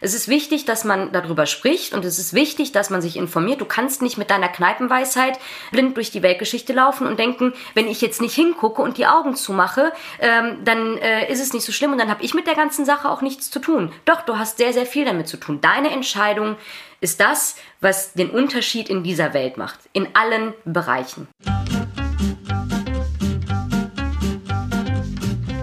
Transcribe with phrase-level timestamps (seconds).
[0.00, 3.60] Es ist wichtig, dass man darüber spricht und es ist wichtig, dass man sich informiert.
[3.60, 5.38] Du kannst nicht mit deiner Kneipenweisheit
[5.72, 9.34] blind durch die Weltgeschichte laufen und denken, wenn ich jetzt nicht hingucke und die Augen
[9.36, 12.54] zumache, ähm, dann äh, ist es nicht so schlimm und dann habe ich mit der
[12.54, 13.92] ganzen Sache auch nichts zu tun.
[14.06, 15.60] Doch, du hast sehr, sehr viel damit zu tun.
[15.60, 16.56] Deine Entscheidung
[17.00, 19.80] ist das, was den Unterschied in dieser Welt macht.
[19.92, 21.28] In allen Bereichen.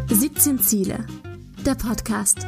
[0.07, 1.05] 17 Ziele.
[1.65, 2.45] Der Podcast.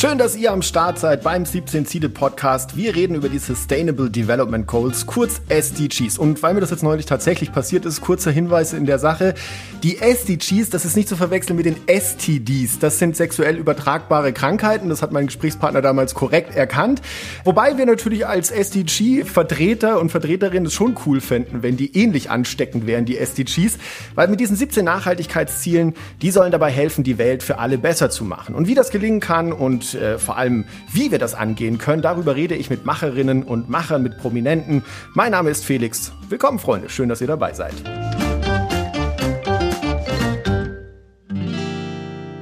[0.00, 2.74] Schön, dass ihr am Start seid beim 17 Ziele Podcast.
[2.74, 6.16] Wir reden über die Sustainable Development Goals, kurz SDGs.
[6.16, 9.34] Und weil mir das jetzt neulich tatsächlich passiert ist, kurzer Hinweis in der Sache.
[9.82, 12.78] Die SDGs, das ist nicht zu verwechseln mit den STDs.
[12.78, 14.88] Das sind sexuell übertragbare Krankheiten.
[14.88, 17.02] Das hat mein Gesprächspartner damals korrekt erkannt.
[17.44, 22.86] Wobei wir natürlich als SDG-Vertreter und Vertreterinnen es schon cool fänden, wenn die ähnlich ansteckend
[22.86, 23.76] wären, die SDGs.
[24.14, 25.92] Weil mit diesen 17 Nachhaltigkeitszielen,
[26.22, 28.54] die sollen dabei helfen, die Welt für alle besser zu machen.
[28.54, 32.36] Und wie das gelingen kann und äh, vor allem, wie wir das angehen können, darüber
[32.36, 34.84] rede ich mit Macherinnen und Machern, mit Prominenten.
[35.14, 36.12] Mein Name ist Felix.
[36.28, 36.88] Willkommen, Freunde.
[36.88, 37.74] Schön, dass ihr dabei seid.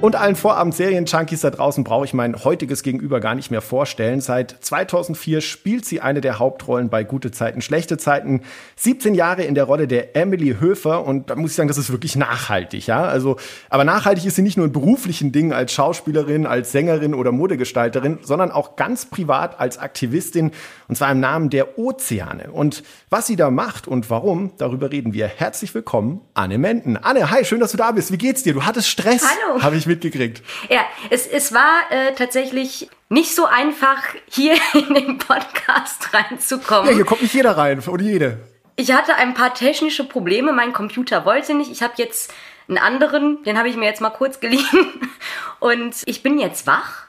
[0.00, 4.20] Und allen Vorabend-Serien-Junkies da draußen brauche ich mein heutiges Gegenüber gar nicht mehr vorstellen.
[4.20, 8.42] Seit 2004 spielt sie eine der Hauptrollen bei Gute Zeiten, Schlechte Zeiten.
[8.76, 11.90] 17 Jahre in der Rolle der Emily Höfer und da muss ich sagen, das ist
[11.90, 13.02] wirklich nachhaltig, ja.
[13.02, 13.38] Also,
[13.70, 18.20] aber nachhaltig ist sie nicht nur in beruflichen Dingen als Schauspielerin, als Sängerin oder Modegestalterin,
[18.22, 20.52] sondern auch ganz privat als Aktivistin
[20.86, 22.52] und zwar im Namen der Ozeane.
[22.52, 25.26] Und was sie da macht und warum, darüber reden wir.
[25.26, 26.96] Herzlich willkommen, Anne Menden.
[26.96, 28.12] Anne, hi, schön, dass du da bist.
[28.12, 28.54] Wie geht's dir?
[28.54, 29.24] Du hattest Stress.
[29.24, 29.60] Hallo.
[29.60, 30.42] Habe ich mitgekriegt.
[30.68, 36.90] Ja, es, es war äh, tatsächlich nicht so einfach, hier in den Podcast reinzukommen.
[36.90, 38.38] Ja, hier kommt nicht jeder rein oder jede.
[38.76, 40.52] Ich hatte ein paar technische Probleme.
[40.52, 41.72] Mein Computer wollte nicht.
[41.72, 42.32] Ich habe jetzt
[42.68, 45.10] einen anderen, den habe ich mir jetzt mal kurz geliehen.
[45.58, 47.07] Und ich bin jetzt wach,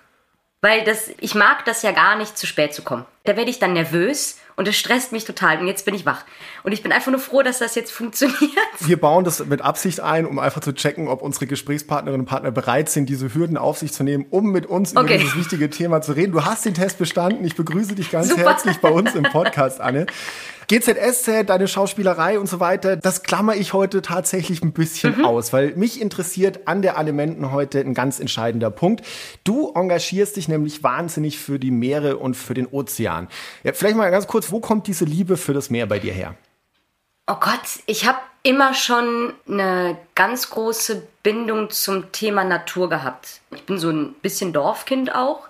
[0.61, 3.05] weil das, ich mag das ja gar nicht, zu spät zu kommen.
[3.23, 5.59] Da werde ich dann nervös und es stresst mich total.
[5.59, 6.25] Und jetzt bin ich wach.
[6.63, 8.41] Und ich bin einfach nur froh, dass das jetzt funktioniert.
[8.79, 12.51] Wir bauen das mit Absicht ein, um einfach zu checken, ob unsere Gesprächspartnerinnen und Partner
[12.51, 15.15] bereit sind, diese Hürden auf sich zu nehmen, um mit uns okay.
[15.15, 16.33] über dieses wichtige Thema zu reden.
[16.33, 17.45] Du hast den Test bestanden.
[17.45, 18.41] Ich begrüße dich ganz Super.
[18.41, 20.07] herzlich bei uns im Podcast, Anne.
[20.69, 25.25] GZSZ, deine Schauspielerei und so weiter, das klammer ich heute tatsächlich ein bisschen mhm.
[25.25, 29.03] aus, weil mich interessiert an der Alimenten heute ein ganz entscheidender Punkt.
[29.43, 33.29] Du engagierst dich nämlich wahnsinnig für die Meere und für den Ozean.
[33.63, 36.35] Ja, vielleicht mal ganz kurz, wo kommt diese Liebe für das Meer bei dir her?
[37.25, 43.41] Oh Gott, ich habe immer schon eine ganz große Bindung zum Thema Natur gehabt.
[43.55, 45.48] Ich bin so ein bisschen Dorfkind auch.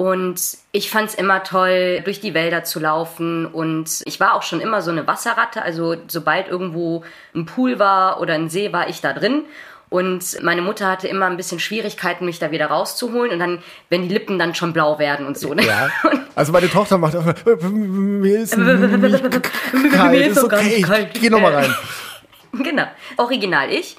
[0.00, 0.40] Und
[0.72, 3.44] ich fand es immer toll, durch die Wälder zu laufen.
[3.44, 5.60] Und ich war auch schon immer so eine Wasserratte.
[5.60, 9.42] Also sobald irgendwo ein Pool war oder ein See, war ich da drin.
[9.90, 13.30] Und meine Mutter hatte immer ein bisschen Schwierigkeiten, mich da wieder rauszuholen.
[13.30, 15.52] Und dann, wenn die Lippen dann schon blau werden und so.
[15.52, 15.66] Ne?
[15.66, 15.90] Ja.
[16.34, 17.24] Also meine Tochter macht auch,
[17.60, 18.56] mir ist
[19.92, 20.26] kalt.
[20.28, 21.20] ist okay, kalt.
[21.20, 21.74] geh nochmal rein.
[22.52, 22.86] Genau,
[23.18, 23.96] original ich.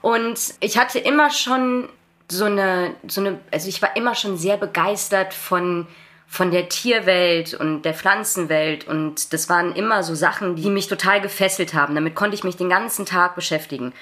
[0.00, 1.90] Und ich hatte immer schon
[2.30, 5.86] so eine, so eine, also ich war immer schon sehr begeistert von,
[6.26, 11.20] von der Tierwelt und der Pflanzenwelt und das waren immer so Sachen, die mich total
[11.20, 11.94] gefesselt haben.
[11.94, 13.92] Damit konnte ich mich den ganzen Tag beschäftigen.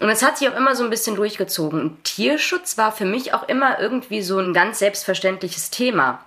[0.00, 1.80] Und es hat sich auch immer so ein bisschen durchgezogen.
[1.80, 6.24] Und Tierschutz war für mich auch immer irgendwie so ein ganz selbstverständliches Thema.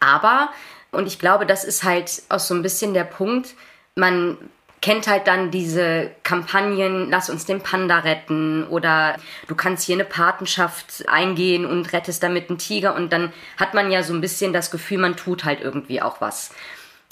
[0.00, 0.50] Aber,
[0.92, 3.54] und ich glaube, das ist halt auch so ein bisschen der Punkt,
[3.94, 4.36] man
[4.80, 10.04] kennt halt dann diese Kampagnen, lass uns den Panda retten oder du kannst hier eine
[10.04, 14.52] Patenschaft eingehen und rettest damit einen Tiger und dann hat man ja so ein bisschen
[14.52, 16.54] das Gefühl, man tut halt irgendwie auch was.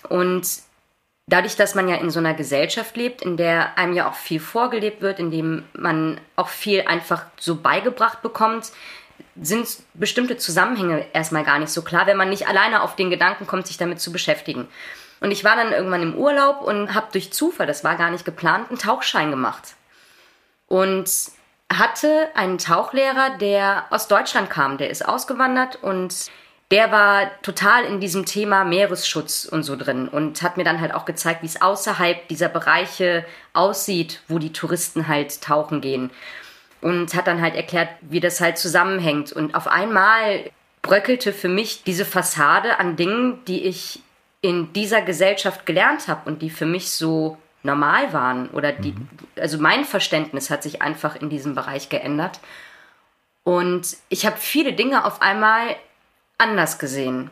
[0.08, 0.46] Und
[1.26, 4.40] dadurch, dass man ja in so einer Gesellschaft lebt, in der einem ja auch viel
[4.40, 8.72] vorgelebt wird, in dem man auch viel einfach so beigebracht bekommt,
[9.40, 13.46] sind bestimmte Zusammenhänge erstmal gar nicht so klar, wenn man nicht alleine auf den Gedanken
[13.46, 14.68] kommt, sich damit zu beschäftigen.
[15.20, 18.24] Und ich war dann irgendwann im Urlaub und habe durch Zufall, das war gar nicht
[18.24, 19.74] geplant, einen Tauchschein gemacht.
[20.68, 21.10] Und
[21.72, 26.30] hatte einen Tauchlehrer, der aus Deutschland kam, der ist ausgewandert und
[26.70, 30.92] der war total in diesem Thema Meeresschutz und so drin und hat mir dann halt
[30.92, 33.24] auch gezeigt, wie es außerhalb dieser Bereiche
[33.54, 36.10] aussieht, wo die Touristen halt tauchen gehen.
[36.80, 39.32] Und hat dann halt erklärt, wie das halt zusammenhängt.
[39.32, 40.48] Und auf einmal
[40.82, 44.00] bröckelte für mich diese Fassade an Dingen, die ich
[44.40, 49.08] in dieser Gesellschaft gelernt habe und die für mich so normal waren oder die, mhm.
[49.36, 52.40] also mein Verständnis hat sich einfach in diesem Bereich geändert.
[53.42, 55.74] Und ich habe viele Dinge auf einmal
[56.36, 57.30] anders gesehen.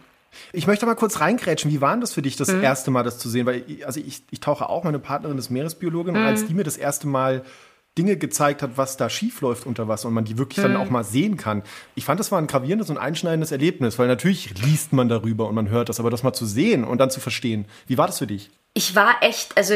[0.52, 1.70] Ich möchte mal kurz reingrätschen.
[1.70, 2.62] Wie war das für dich, das mhm.
[2.62, 3.46] erste Mal das zu sehen?
[3.46, 6.20] Weil also ich, ich tauche auch, meine Partnerin ist Meeresbiologin, mhm.
[6.20, 7.44] und als die mir das erste Mal
[7.96, 10.74] Dinge gezeigt hat, was da schief läuft unter Wasser und man die wirklich mhm.
[10.74, 11.62] dann auch mal sehen kann.
[11.94, 15.54] Ich fand, das war ein gravierendes und einschneidendes Erlebnis, weil natürlich liest man darüber und
[15.54, 17.66] man hört das, aber das mal zu sehen und dann zu verstehen.
[17.86, 18.50] Wie war das für dich?
[18.74, 19.74] Ich war echt, also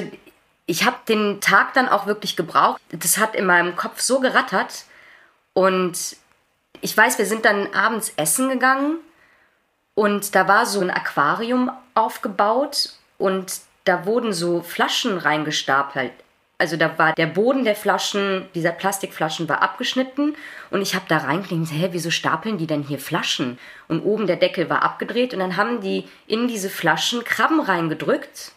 [0.66, 2.80] ich habe den Tag dann auch wirklich gebraucht.
[2.90, 4.84] Das hat in meinem Kopf so gerattert
[5.54, 6.16] und
[6.82, 8.98] ich weiß, wir sind dann abends essen gegangen
[9.94, 16.12] und da war so ein Aquarium aufgebaut und da wurden so Flaschen reingestapelt.
[16.60, 20.36] Also da war der Boden der Flaschen, dieser Plastikflaschen war abgeschnitten
[20.70, 23.58] und ich habe da reingelegt, hä, wieso stapeln die denn hier Flaschen?
[23.88, 28.52] Und oben der Deckel war abgedreht und dann haben die in diese Flaschen Krabben reingedrückt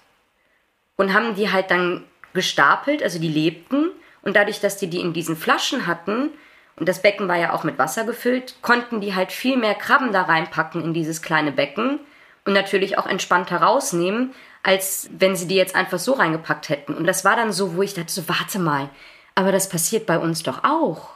[0.98, 2.04] und haben die halt dann
[2.34, 3.90] gestapelt, also die lebten
[4.22, 6.30] und dadurch, dass die die in diesen Flaschen hatten
[6.76, 10.12] und das Becken war ja auch mit Wasser gefüllt, konnten die halt viel mehr Krabben
[10.12, 12.02] da reinpacken in dieses kleine Becken
[12.44, 14.34] und natürlich auch entspannter rausnehmen,
[14.64, 16.94] als wenn sie die jetzt einfach so reingepackt hätten.
[16.94, 18.90] Und das war dann so, wo ich dachte, so warte mal,
[19.36, 21.10] aber das passiert bei uns doch auch.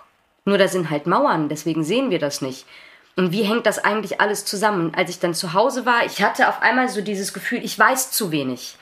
[0.45, 2.65] Nur da sind halt Mauern, deswegen sehen wir das nicht.
[3.15, 4.93] Und wie hängt das eigentlich alles zusammen?
[4.95, 8.11] Als ich dann zu Hause war, ich hatte auf einmal so dieses Gefühl, ich weiß
[8.11, 8.77] zu wenig.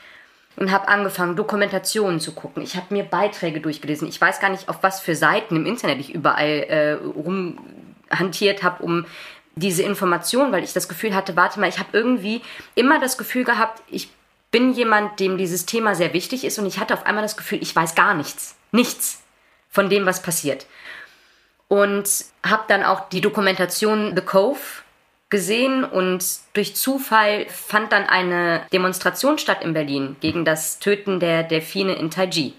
[0.56, 2.62] Und habe angefangen, Dokumentationen zu gucken.
[2.62, 4.08] Ich habe mir Beiträge durchgelesen.
[4.08, 8.82] Ich weiß gar nicht, auf was für Seiten im Internet ich überall äh, rumhantiert habe,
[8.82, 9.04] um
[9.54, 12.40] diese Informationen, weil ich das Gefühl hatte, warte mal, ich habe irgendwie
[12.74, 14.08] immer das Gefühl gehabt, ich
[14.50, 17.62] bin jemand, dem dieses Thema sehr wichtig ist und ich hatte auf einmal das Gefühl,
[17.62, 18.56] ich weiß gar nichts.
[18.72, 19.22] Nichts
[19.68, 20.66] von dem, was passiert.
[21.68, 22.08] Und
[22.44, 24.60] habe dann auch die Dokumentation The Cove
[25.28, 31.42] gesehen und durch Zufall fand dann eine Demonstration statt in Berlin gegen das Töten der
[31.42, 32.54] Delfine in Taiji.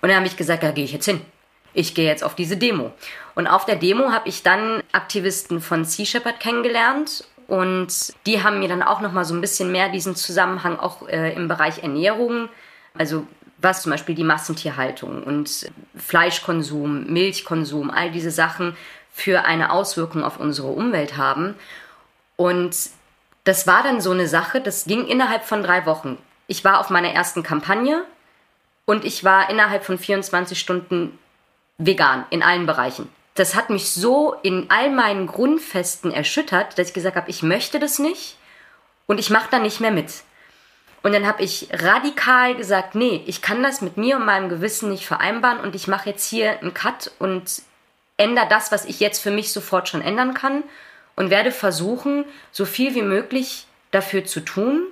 [0.00, 1.20] Und dann habe ich gesagt, da gehe ich jetzt hin.
[1.74, 2.92] Ich gehe jetzt auf diese Demo.
[3.34, 8.58] Und auf der Demo habe ich dann Aktivisten von Sea Shepherd kennengelernt und die haben
[8.58, 11.82] mir dann auch noch mal so ein bisschen mehr diesen Zusammenhang auch äh, im Bereich
[11.82, 12.48] Ernährung,
[12.96, 13.26] also
[13.58, 18.76] was zum Beispiel die Massentierhaltung und Fleischkonsum, Milchkonsum, all diese Sachen
[19.12, 21.54] für eine Auswirkung auf unsere Umwelt haben.
[22.36, 22.74] Und
[23.44, 26.18] das war dann so eine Sache, das ging innerhalb von drei Wochen.
[26.48, 28.04] Ich war auf meiner ersten Kampagne
[28.84, 31.18] und ich war innerhalb von 24 Stunden
[31.78, 36.94] vegan in allen Bereichen das hat mich so in all meinen Grundfesten erschüttert, dass ich
[36.94, 38.36] gesagt habe, ich möchte das nicht
[39.06, 40.22] und ich mache da nicht mehr mit.
[41.02, 44.90] Und dann habe ich radikal gesagt, nee, ich kann das mit mir und meinem Gewissen
[44.90, 47.62] nicht vereinbaren und ich mache jetzt hier einen Cut und
[48.16, 50.62] ändere das, was ich jetzt für mich sofort schon ändern kann
[51.16, 54.86] und werde versuchen, so viel wie möglich dafür zu tun,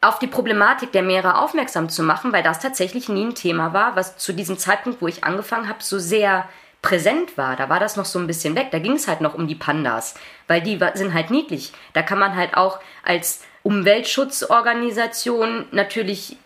[0.00, 3.96] auf die Problematik der Meere aufmerksam zu machen, weil das tatsächlich nie ein Thema war,
[3.96, 6.48] was zu diesem Zeitpunkt, wo ich angefangen habe, so sehr
[6.86, 8.68] präsent war, da war das noch so ein bisschen weg.
[8.70, 10.14] Da ging es halt noch um die Pandas,
[10.46, 11.72] weil die sind halt niedlich.
[11.94, 16.36] Da kann man halt auch als Umweltschutzorganisation natürlich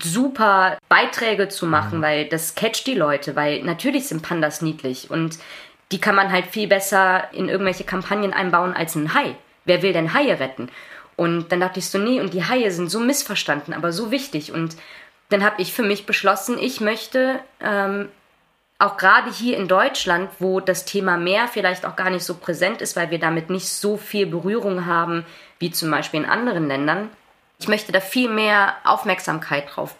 [0.00, 2.02] super Beiträge zu machen, mhm.
[2.02, 5.40] weil das catcht die Leute, weil natürlich sind Pandas niedlich und
[5.90, 9.34] die kann man halt viel besser in irgendwelche Kampagnen einbauen als ein Hai.
[9.64, 10.68] Wer will denn Haie retten?
[11.16, 14.52] Und dann dachte ich so, nee, und die Haie sind so missverstanden, aber so wichtig.
[14.52, 14.76] Und
[15.30, 18.08] dann habe ich für mich beschlossen, ich möchte ähm,
[18.80, 22.80] auch gerade hier in Deutschland, wo das Thema Meer vielleicht auch gar nicht so präsent
[22.80, 25.24] ist, weil wir damit nicht so viel Berührung haben
[25.58, 27.10] wie zum Beispiel in anderen Ländern.
[27.58, 29.94] Ich möchte da viel mehr Aufmerksamkeit drauf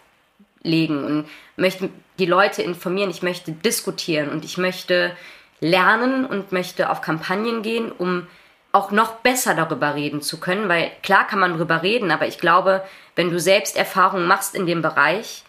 [0.63, 5.15] legen und möchte die Leute informieren, ich möchte diskutieren und ich möchte
[5.59, 8.27] lernen und möchte auf Kampagnen gehen, um
[8.71, 12.39] auch noch besser darüber reden zu können, weil klar kann man darüber reden, aber ich
[12.39, 12.83] glaube,
[13.15, 15.43] wenn du selbst Erfahrungen machst in dem Bereich,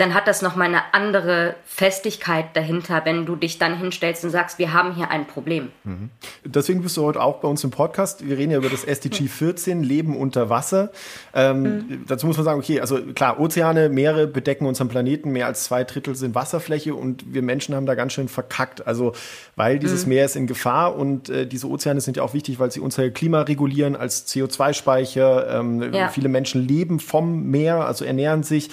[0.00, 4.58] dann hat das nochmal eine andere Festigkeit dahinter, wenn du dich dann hinstellst und sagst,
[4.58, 5.68] wir haben hier ein Problem.
[5.84, 6.08] Mhm.
[6.42, 8.26] Deswegen bist du heute auch bei uns im Podcast.
[8.26, 10.90] Wir reden ja über das SDG 14, Leben unter Wasser.
[11.34, 12.04] Ähm, mhm.
[12.08, 15.84] Dazu muss man sagen, okay, also klar, Ozeane, Meere bedecken unseren Planeten, mehr als zwei
[15.84, 18.86] Drittel sind Wasserfläche und wir Menschen haben da ganz schön verkackt.
[18.86, 19.12] Also,
[19.56, 20.14] weil dieses mhm.
[20.14, 23.10] Meer ist in Gefahr und äh, diese Ozeane sind ja auch wichtig, weil sie unser
[23.10, 25.60] Klima regulieren als CO2-Speicher.
[25.60, 26.08] Ähm, ja.
[26.08, 28.70] Viele Menschen leben vom Meer, also ernähren sich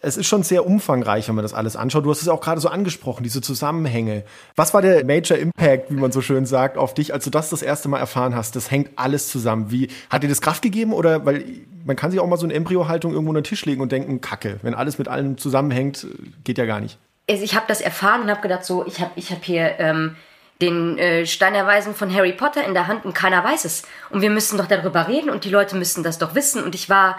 [0.00, 2.04] es ist schon sehr umfangreich, wenn man das alles anschaut.
[2.04, 4.24] Du hast es auch gerade so angesprochen, diese Zusammenhänge.
[4.54, 7.50] Was war der Major Impact, wie man so schön sagt, auf dich, als du das
[7.50, 8.54] das erste Mal erfahren hast?
[8.54, 9.70] Das hängt alles zusammen.
[9.70, 11.44] Wie hat dir das Kraft gegeben oder weil
[11.84, 14.20] man kann sich auch mal so eine Embryohaltung irgendwo unter den Tisch legen und denken,
[14.20, 16.06] Kacke, wenn alles mit allem zusammenhängt,
[16.44, 16.98] geht ja gar nicht.
[17.28, 20.16] Also ich habe das erfahren und habe gedacht, so ich habe ich hab hier ähm,
[20.60, 21.54] den äh, Stein
[21.94, 23.82] von Harry Potter in der Hand und keiner weiß es.
[24.10, 26.62] Und wir müssen doch darüber reden und die Leute müssen das doch wissen.
[26.62, 27.18] Und ich war,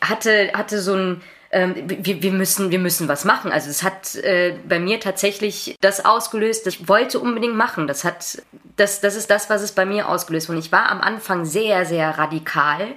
[0.00, 1.22] hatte, hatte so ein
[1.54, 3.52] ähm, wir, wir, müssen, wir müssen was machen.
[3.52, 7.86] Also es hat äh, bei mir tatsächlich das ausgelöst, das wollte unbedingt machen.
[7.86, 8.42] Das hat,
[8.76, 10.50] das, das ist das, was es bei mir ausgelöst.
[10.50, 12.88] Und ich war am Anfang sehr, sehr radikal.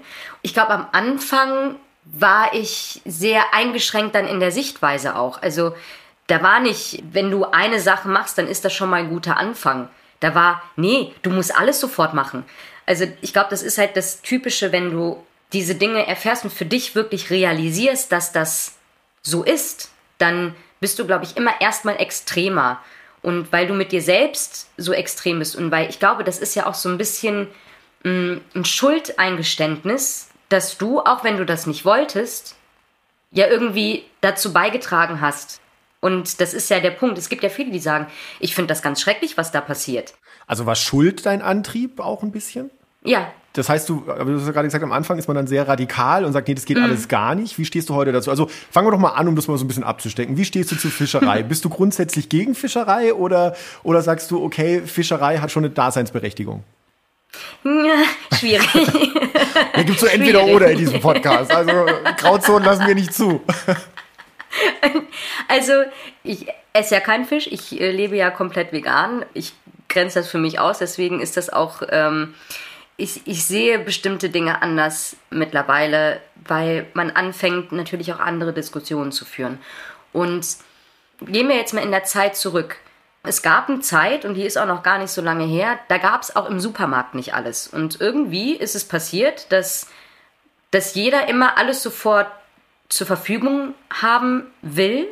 [0.42, 5.42] Ich glaube, am Anfang war ich sehr eingeschränkt dann in der Sichtweise auch.
[5.42, 5.74] Also
[6.28, 9.38] Da war nicht, wenn du eine Sache machst, dann ist das schon mal ein guter
[9.38, 9.88] Anfang.
[10.20, 12.44] Da war, nee, du musst alles sofort machen.
[12.86, 15.24] Also ich glaube, das ist halt das Typische, wenn du
[15.54, 18.75] diese Dinge erfährst und für dich wirklich realisierst, dass das
[19.22, 22.82] so ist, dann bist du, glaube ich, immer erstmal extremer.
[23.22, 26.56] Und weil du mit dir selbst so extrem bist und weil ich glaube, das ist
[26.56, 27.48] ja auch so ein bisschen
[28.04, 32.56] mh, mm, ein Schuldeingeständnis, dass du, auch wenn du das nicht wolltest,
[33.32, 35.60] ja irgendwie dazu beigetragen hast.
[36.00, 37.18] Und das ist ja der Punkt.
[37.18, 38.08] Es gibt ja viele, die sagen,
[38.39, 40.13] ich finde das ganz schrecklich, was da passiert.
[40.46, 42.70] Also war Schuld dein Antrieb auch ein bisschen?
[43.04, 43.32] Ja.
[43.58, 46.25] Das heißt, du, du hast ja gerade gesagt, am Anfang ist man dann sehr radikal
[46.25, 46.84] und sagt, nee, das geht mm.
[46.84, 47.58] alles gar nicht.
[47.58, 48.30] Wie stehst du heute dazu?
[48.30, 50.38] Also fangen wir doch mal an, um das mal so ein bisschen abzustecken.
[50.38, 51.42] Wie stehst du zu Fischerei?
[51.48, 56.63] Bist du grundsätzlich gegen Fischerei oder, oder sagst du, okay, Fischerei hat schon eine Daseinsberechtigung?
[57.63, 58.04] Ja,
[58.38, 58.68] schwierig.
[59.74, 61.51] da gibt es so entweder oder in diesem Podcast.
[61.51, 61.88] Also
[62.18, 63.42] Grauzonen lassen wir nicht zu.
[65.48, 65.74] also
[66.24, 67.48] ich esse ja keinen Fisch.
[67.48, 69.25] Ich äh, lebe ja komplett vegan.
[69.34, 69.54] Ich
[69.89, 70.77] grenze das für mich aus.
[70.77, 71.82] Deswegen ist das auch...
[71.89, 72.36] Ähm,
[72.98, 79.24] ich, ich sehe bestimmte Dinge anders mittlerweile, weil man anfängt natürlich auch andere Diskussionen zu
[79.24, 79.60] führen.
[80.13, 80.46] Und
[81.22, 82.77] gehen wir jetzt mal in der Zeit zurück.
[83.22, 86.00] Es gab eine Zeit, und die ist auch noch gar nicht so lange her, da
[86.00, 87.68] gab es auch im Supermarkt nicht alles.
[87.68, 89.88] Und irgendwie ist es passiert, dass,
[90.72, 92.27] dass jeder immer alles sofort
[92.89, 95.08] zur Verfügung haben will,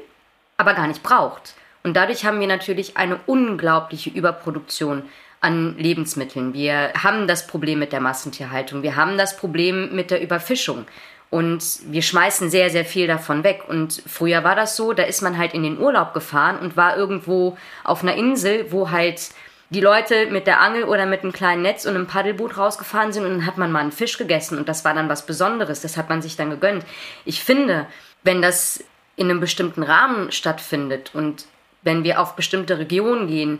[0.58, 1.54] aber gar nicht braucht.
[1.84, 5.04] Und dadurch haben wir natürlich eine unglaubliche Überproduktion
[5.42, 6.54] an Lebensmitteln.
[6.54, 8.84] Wir haben das Problem mit der Massentierhaltung.
[8.84, 10.86] Wir haben das Problem mit der Überfischung.
[11.30, 13.64] Und wir schmeißen sehr, sehr viel davon weg.
[13.68, 16.96] Und früher war das so, da ist man halt in den Urlaub gefahren und war
[16.98, 19.32] irgendwo auf einer Insel, wo halt
[19.70, 23.26] die Leute mit der Angel oder mit einem kleinen Netz und einem Paddelboot rausgefahren sind
[23.26, 25.82] und dann hat man mal einen Fisch gegessen und das war dann was Besonderes.
[25.82, 26.86] Das hat man sich dann gegönnt.
[27.26, 27.88] Ich finde,
[28.24, 28.84] wenn das
[29.16, 31.46] in einem bestimmten Rahmen stattfindet und
[31.82, 33.60] wenn wir auf bestimmte Regionen gehen,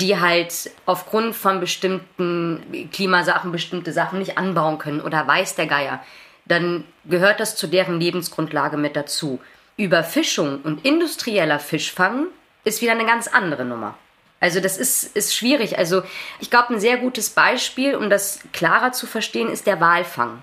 [0.00, 6.04] die halt aufgrund von bestimmten Klimasachen bestimmte Sachen nicht anbauen können oder weiß der Geier,
[6.44, 9.40] dann gehört das zu deren Lebensgrundlage mit dazu.
[9.76, 12.26] Überfischung und industrieller Fischfang
[12.64, 13.96] ist wieder eine ganz andere Nummer.
[14.38, 15.78] Also das ist, ist schwierig.
[15.78, 16.02] Also
[16.40, 20.42] ich glaube, ein sehr gutes Beispiel, um das klarer zu verstehen, ist der Walfang.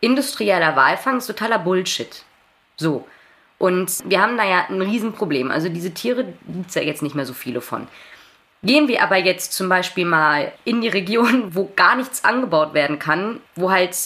[0.00, 2.24] Industrieller Walfang ist totaler Bullshit.
[2.76, 3.06] So.
[3.58, 5.50] Und wir haben da ja ein Riesenproblem.
[5.50, 7.88] Also diese Tiere gibt es ja jetzt nicht mehr so viele von.
[8.66, 12.98] Gehen wir aber jetzt zum Beispiel mal in die Region, wo gar nichts angebaut werden
[12.98, 13.96] kann, wo halt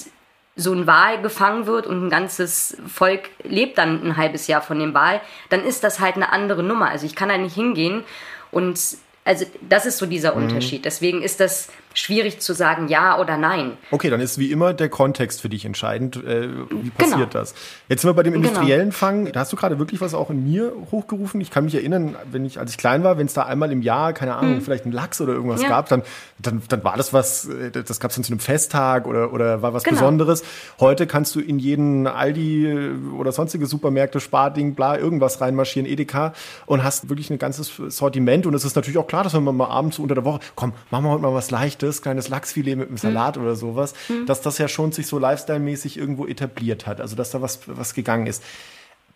[0.55, 4.79] so ein Wal gefangen wird und ein ganzes Volk lebt dann ein halbes Jahr von
[4.79, 6.91] dem Wal, dann ist das halt eine andere Nummer.
[6.91, 8.05] Also ich kann da nicht hingehen
[8.51, 8.79] und
[9.25, 10.43] also das ist so dieser mhm.
[10.45, 10.85] Unterschied.
[10.85, 13.73] Deswegen ist das schwierig zu sagen ja oder nein.
[13.91, 16.17] Okay, dann ist wie immer der Kontext für dich entscheidend.
[16.17, 17.27] Äh, wie passiert genau.
[17.33, 17.55] das?
[17.89, 18.49] Jetzt sind wir bei dem genau.
[18.49, 18.97] industriellen genau.
[18.97, 19.33] Fang.
[19.33, 21.41] Da hast du gerade wirklich was auch in mir hochgerufen.
[21.41, 23.83] Ich kann mich erinnern, wenn ich, als ich klein war, wenn es da einmal im
[23.83, 24.63] Jahr, keine Ahnung, hm.
[24.63, 25.69] vielleicht einen Lachs oder irgendwas ja.
[25.69, 26.03] gab, dann,
[26.39, 29.63] dann, dann war das was, äh, das gab es dann zu einem Festtag oder, oder
[29.63, 29.99] war was genau.
[29.99, 30.45] Besonderes.
[30.79, 36.35] Heute kannst du in jeden Aldi äh, oder sonstige Supermärkte, Sparding, bla, irgendwas reinmarschieren, Edeka
[36.67, 38.47] und hast wirklich ein ganzes Sortiment.
[38.47, 40.73] Und es ist natürlich auch klar, dass wenn man mal abends unter der Woche, komm,
[40.91, 43.43] machen wir heute mal was Leichtes leichtes, kleines Lachsfilet mit einem Salat mhm.
[43.43, 44.27] oder sowas, mhm.
[44.27, 47.01] dass das ja schon sich so lifestyle-mäßig irgendwo etabliert hat.
[47.01, 48.43] Also, dass da was, was gegangen ist.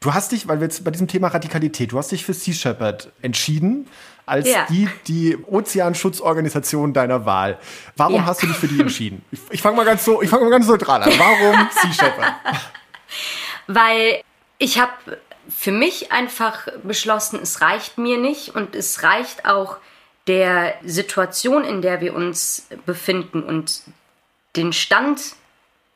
[0.01, 2.53] Du hast dich, weil wir jetzt bei diesem Thema Radikalität, du hast dich für Sea
[2.53, 3.87] Shepherd entschieden
[4.27, 4.67] als ja.
[4.69, 7.59] die, die Ozeanschutzorganisation deiner Wahl.
[7.97, 8.27] Warum ja.
[8.27, 9.25] hast du dich für die entschieden?
[9.31, 11.13] Ich, ich fange mal ganz so, ich fange mal ganz neutral an.
[11.17, 12.35] Warum Sea Shepherd?
[13.67, 14.23] Weil
[14.59, 14.93] ich habe
[15.49, 19.79] für mich einfach beschlossen, es reicht mir nicht und es reicht auch
[20.27, 23.83] der Situation, in der wir uns befinden und
[24.57, 25.21] den Stand,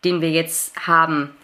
[0.04, 1.34] den wir jetzt haben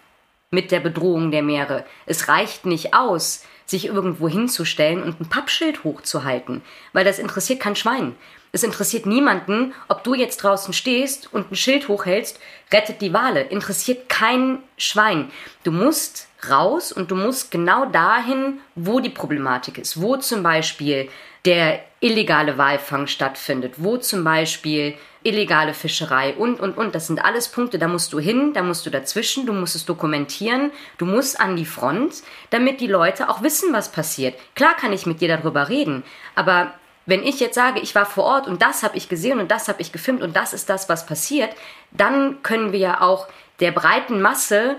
[0.51, 1.85] mit der Bedrohung der Meere.
[2.07, 6.63] Es reicht nicht aus, sich irgendwo hinzustellen und ein Pappschild hochzuhalten,
[6.93, 8.15] weil das interessiert kein Schwein.
[8.53, 12.39] Es interessiert niemanden, ob du jetzt draußen stehst und ein Schild hochhältst,
[12.73, 13.43] rettet die Wale.
[13.43, 15.33] Interessiert kein Schwein.
[15.65, 20.01] Du musst raus und du musst genau dahin, wo die Problematik ist.
[20.01, 21.09] Wo zum Beispiel
[21.45, 26.95] der illegale Walfang stattfindet, wo zum Beispiel illegale Fischerei und, und, und.
[26.95, 29.87] Das sind alles Punkte, da musst du hin, da musst du dazwischen, du musst es
[29.87, 34.39] dokumentieren, du musst an die Front, damit die Leute auch wissen, was passiert.
[34.55, 36.75] Klar kann ich mit dir darüber reden, aber
[37.07, 39.69] wenn ich jetzt sage, ich war vor Ort und das habe ich gesehen und das
[39.69, 41.51] habe ich gefilmt und das ist das, was passiert,
[41.91, 43.29] dann können wir ja auch
[43.61, 44.77] der breiten Masse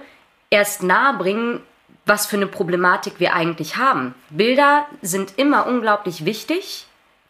[0.49, 1.61] erst nahebringen,
[2.05, 4.13] was für eine Problematik wir eigentlich haben.
[4.29, 6.85] Bilder sind immer unglaublich wichtig,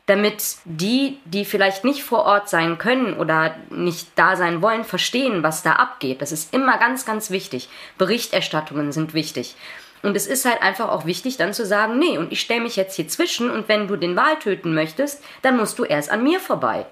[0.05, 5.41] damit die, die vielleicht nicht vor Ort sein können oder nicht da sein wollen, verstehen,
[5.41, 6.21] was da abgeht.
[6.21, 7.69] Das ist immer ganz, ganz wichtig.
[7.97, 9.55] Berichterstattungen sind wichtig.
[10.03, 12.75] Und es ist halt einfach auch wichtig, dann zu sagen, nee, und ich stelle mich
[12.75, 16.21] jetzt hier zwischen und wenn du den Wal töten möchtest, dann musst du erst an
[16.21, 16.85] mir vorbei.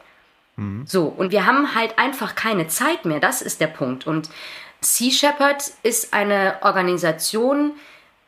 [0.56, 0.86] Mhm.
[0.88, 4.08] So, und wir haben halt einfach keine Zeit mehr, das ist der Punkt.
[4.08, 4.30] Und
[4.84, 7.74] Sea Shepherd ist eine Organisation,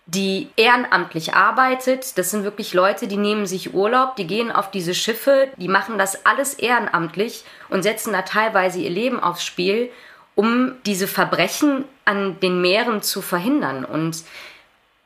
[0.07, 2.17] die ehrenamtlich arbeitet.
[2.17, 5.97] Das sind wirklich Leute, die nehmen sich Urlaub, die gehen auf diese Schiffe, die machen
[5.97, 9.91] das alles ehrenamtlich und setzen da teilweise ihr Leben aufs Spiel,
[10.35, 13.83] um diese Verbrechen an den Meeren zu verhindern.
[13.83, 14.23] Und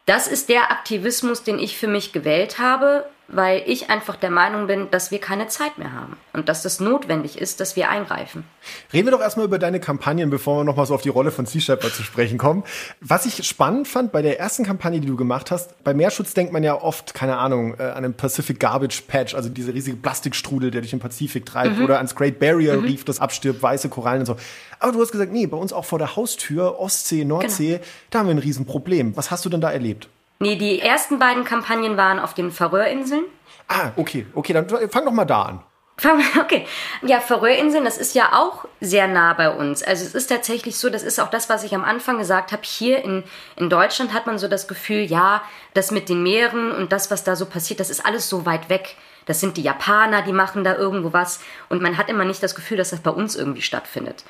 [0.05, 4.67] das ist der Aktivismus, den ich für mich gewählt habe, weil ich einfach der Meinung
[4.67, 8.43] bin, dass wir keine Zeit mehr haben und dass es notwendig ist, dass wir eingreifen.
[8.91, 11.45] Reden wir doch erstmal über deine Kampagnen, bevor wir nochmal so auf die Rolle von
[11.45, 12.63] Sea Shepherd zu sprechen kommen.
[13.01, 16.53] Was ich spannend fand bei der ersten Kampagne, die du gemacht hast, bei Meerschutz denkt
[16.53, 20.71] man ja oft, keine Ahnung, äh, an den Pacific Garbage Patch, also diese riesige Plastikstrudel,
[20.71, 21.85] der durch den Pazifik treibt, mhm.
[21.85, 22.85] oder ans Great Barrier mhm.
[22.85, 24.35] Reef, das abstirbt, weiße Korallen und so.
[24.79, 27.83] Aber du hast gesagt, nee, bei uns auch vor der Haustür, Ostsee, Nordsee, genau.
[28.09, 29.15] da haben wir ein Riesenproblem.
[29.15, 30.09] Was hast du denn da erlebt?
[30.39, 33.25] Nee, die ersten beiden Kampagnen waren auf den Färöerinseln.
[33.67, 35.63] Ah, okay, okay, dann fang doch mal da an.
[36.39, 36.65] Okay.
[37.01, 39.83] Ja, Färöerinseln, das ist ja auch sehr nah bei uns.
[39.83, 42.61] Also es ist tatsächlich so, das ist auch das, was ich am Anfang gesagt habe.
[42.63, 43.23] Hier in,
[43.57, 45.41] in Deutschland hat man so das Gefühl, ja,
[45.73, 48.69] das mit den Meeren und das, was da so passiert, das ist alles so weit
[48.69, 48.95] weg.
[49.25, 51.41] Das sind die Japaner, die machen da irgendwo was.
[51.67, 54.23] Und man hat immer nicht das Gefühl, dass das bei uns irgendwie stattfindet.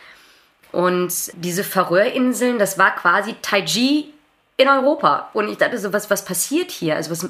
[0.71, 4.13] Und diese Färöerinseln, das war quasi Taiji
[4.59, 5.29] in Europa.
[5.33, 6.97] Und ich dachte so, was, was passiert hier?
[6.97, 7.29] Also was,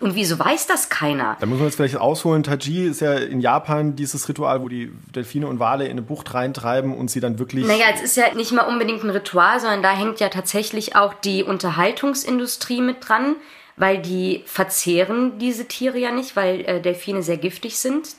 [0.00, 1.36] und wieso weiß das keiner?
[1.38, 2.42] Da muss man jetzt vielleicht ausholen.
[2.42, 6.34] Taiji ist ja in Japan dieses Ritual, wo die Delfine und Wale in eine Bucht
[6.34, 7.64] reintreiben und sie dann wirklich.
[7.64, 11.14] Naja, es ist ja nicht mal unbedingt ein Ritual, sondern da hängt ja tatsächlich auch
[11.14, 13.36] die Unterhaltungsindustrie mit dran,
[13.76, 18.16] weil die verzehren diese Tiere ja nicht, weil äh, Delfine sehr giftig sind.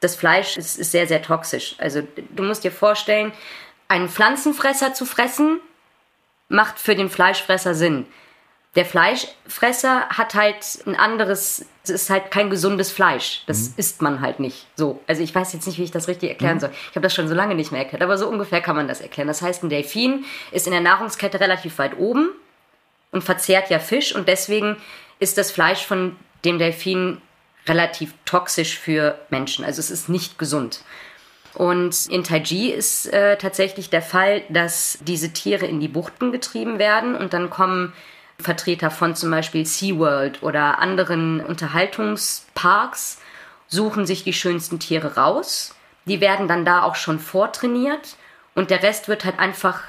[0.00, 1.74] Das Fleisch ist, ist sehr, sehr toxisch.
[1.76, 2.00] Also
[2.34, 3.32] du musst dir vorstellen,
[3.88, 5.60] einen Pflanzenfresser zu fressen,
[6.48, 8.06] macht für den Fleischfresser Sinn.
[8.74, 13.42] Der Fleischfresser hat halt ein anderes, es ist halt kein gesundes Fleisch.
[13.46, 13.74] Das mhm.
[13.76, 14.66] isst man halt nicht.
[14.76, 15.00] So.
[15.06, 16.60] Also ich weiß jetzt nicht, wie ich das richtig erklären mhm.
[16.60, 16.70] soll.
[16.90, 19.00] Ich habe das schon so lange nicht mehr erklärt, aber so ungefähr kann man das
[19.00, 19.28] erklären.
[19.28, 22.30] Das heißt, ein Delfin ist in der Nahrungskette relativ weit oben
[23.10, 24.76] und verzehrt ja Fisch und deswegen
[25.18, 27.20] ist das Fleisch von dem Delfin
[27.66, 29.64] relativ toxisch für Menschen.
[29.64, 30.82] Also es ist nicht gesund.
[31.54, 36.78] Und in Taiji ist äh, tatsächlich der Fall, dass diese Tiere in die Buchten getrieben
[36.78, 37.92] werden und dann kommen
[38.40, 43.18] Vertreter von zum Beispiel SeaWorld oder anderen Unterhaltungsparks,
[43.66, 45.74] suchen sich die schönsten Tiere raus.
[46.06, 48.16] Die werden dann da auch schon vortrainiert
[48.54, 49.82] und der Rest wird halt einfach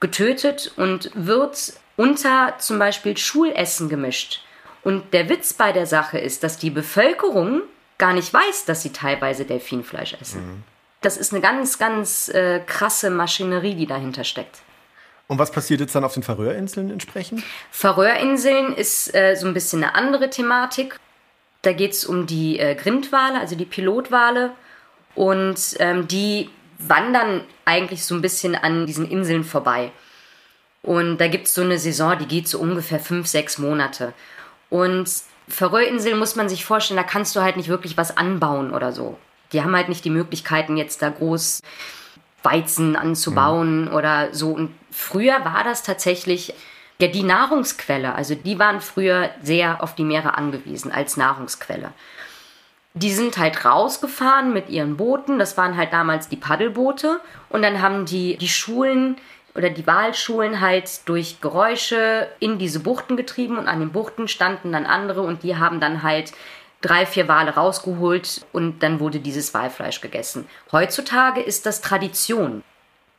[0.00, 4.42] getötet und wird unter zum Beispiel Schulessen gemischt.
[4.82, 7.62] Und der Witz bei der Sache ist, dass die Bevölkerung
[7.98, 10.46] gar nicht weiß, dass sie teilweise Delfinfleisch essen.
[10.46, 10.62] Mhm.
[11.00, 14.58] Das ist eine ganz, ganz äh, krasse Maschinerie, die dahinter steckt.
[15.28, 17.42] Und was passiert jetzt dann auf den Färöerinseln entsprechend?
[17.70, 20.98] Färöerinseln ist äh, so ein bisschen eine andere Thematik.
[21.62, 24.50] Da geht es um die äh, Grindwale, also die Pilotwale.
[25.14, 29.92] Und ähm, die wandern eigentlich so ein bisschen an diesen Inseln vorbei.
[30.82, 34.12] Und da gibt es so eine Saison, die geht so ungefähr fünf, sechs Monate.
[34.68, 35.08] Und
[35.48, 39.18] Färöinseln muss man sich vorstellen, da kannst du halt nicht wirklich was anbauen oder so.
[39.52, 41.60] Die haben halt nicht die Möglichkeiten, jetzt da groß
[42.42, 43.94] Weizen anzubauen mhm.
[43.94, 44.50] oder so.
[44.50, 46.54] Und früher war das tatsächlich
[47.00, 48.14] ja die Nahrungsquelle.
[48.14, 51.92] Also die waren früher sehr auf die Meere angewiesen als Nahrungsquelle.
[52.94, 55.38] Die sind halt rausgefahren mit ihren Booten.
[55.38, 57.20] Das waren halt damals die Paddelboote.
[57.48, 59.16] Und dann haben die, die Schulen
[59.54, 64.72] oder die Wahlschulen halt durch Geräusche in diese Buchten getrieben und an den Buchten standen
[64.72, 66.32] dann andere und die haben dann halt
[66.80, 70.48] drei, vier Wale rausgeholt und dann wurde dieses Walfleisch gegessen.
[70.72, 72.62] Heutzutage ist das Tradition.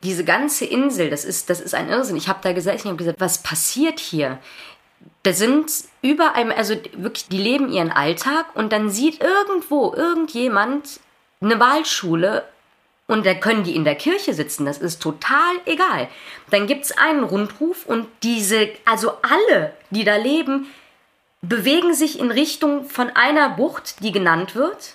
[0.03, 2.17] Diese ganze Insel, das ist, das ist ein Irrsinn.
[2.17, 4.39] Ich habe da gesessen und gesagt, was passiert hier?
[5.23, 5.71] Da sind
[6.01, 10.99] überall, also wirklich, die leben ihren Alltag und dann sieht irgendwo irgendjemand
[11.39, 12.43] eine Wahlschule
[13.07, 16.07] und da können die in der Kirche sitzen, das ist total egal.
[16.49, 20.67] Dann gibt es einen Rundruf und diese, also alle, die da leben,
[21.41, 24.93] bewegen sich in Richtung von einer Bucht, die genannt wird.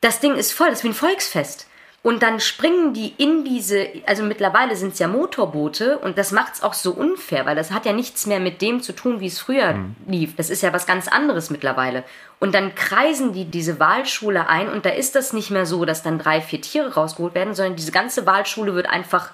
[0.00, 1.66] Das Ding ist voll, das ist wie ein Volksfest.
[2.02, 6.54] Und dann springen die in diese, also mittlerweile sind es ja Motorboote und das macht
[6.54, 9.26] es auch so unfair, weil das hat ja nichts mehr mit dem zu tun, wie
[9.26, 9.96] es früher mhm.
[10.06, 10.36] lief.
[10.36, 12.04] Das ist ja was ganz anderes mittlerweile.
[12.38, 16.04] Und dann kreisen die diese Wahlschule ein und da ist das nicht mehr so, dass
[16.04, 19.32] dann drei, vier Tiere rausgeholt werden, sondern diese ganze Wahlschule wird einfach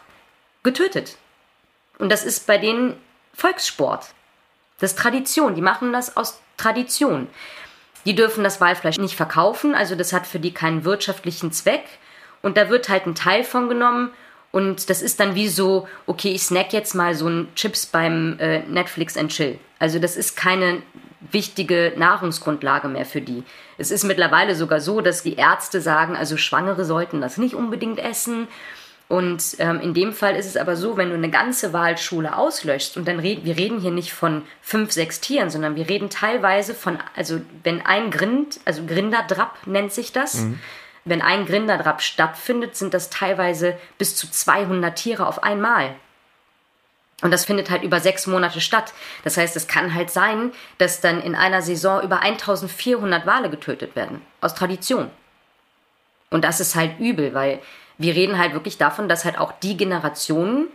[0.63, 1.19] getötet.
[1.99, 2.97] Und das ist bei denen
[3.35, 4.07] Volkssport.
[4.79, 5.55] Das ist Tradition.
[5.55, 7.29] Die machen das aus Tradition.
[8.05, 11.85] Die dürfen das Walfleisch nicht verkaufen, also das hat für die keinen wirtschaftlichen Zweck.
[12.43, 14.11] Und da wird halt ein Teil von genommen
[14.53, 18.39] Und das ist dann wie so, okay, ich snack jetzt mal so ein Chips beim
[18.39, 19.59] äh, Netflix and Chill.
[19.79, 20.83] Also das ist keine
[21.31, 23.45] wichtige Nahrungsgrundlage mehr für die.
[23.79, 27.99] Es ist mittlerweile sogar so, dass die Ärzte sagen, also Schwangere sollten das nicht unbedingt
[27.99, 28.47] essen.
[29.13, 32.97] Und ähm, in dem Fall ist es aber so, wenn du eine ganze Wahlschule auslöschst
[32.97, 36.75] und dann reden, wir reden hier nicht von fünf, sechs Tieren, sondern wir reden teilweise
[36.75, 40.59] von, also wenn ein Grind, also Grinderdrapp nennt sich das, mhm.
[41.05, 45.95] wenn ein Grinderdrapp stattfindet, sind das teilweise bis zu 200 Tiere auf einmal.
[47.21, 48.95] Und das findet halt über sechs Monate statt.
[49.25, 53.95] Das heißt, es kann halt sein, dass dann in einer Saison über 1400 Wale getötet
[53.95, 54.23] werden.
[54.41, 55.11] Aus Tradition.
[56.31, 57.61] Und das ist halt übel, weil
[58.03, 60.69] wir reden halt wirklich davon, dass halt auch die Generationen,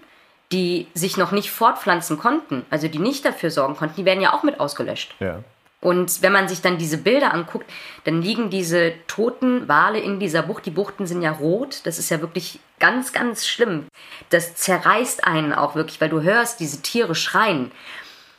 [0.52, 4.34] die sich noch nicht fortpflanzen konnten, also die nicht dafür sorgen konnten, die werden ja
[4.34, 5.16] auch mit ausgelöscht.
[5.20, 5.44] Ja.
[5.80, 7.70] Und wenn man sich dann diese Bilder anguckt,
[8.04, 10.66] dann liegen diese toten Wale in dieser Bucht.
[10.66, 11.82] Die Buchten sind ja rot.
[11.84, 13.86] Das ist ja wirklich ganz, ganz schlimm.
[14.32, 17.72] Das zerreißt einen auch wirklich, weil du hörst diese Tiere schreien,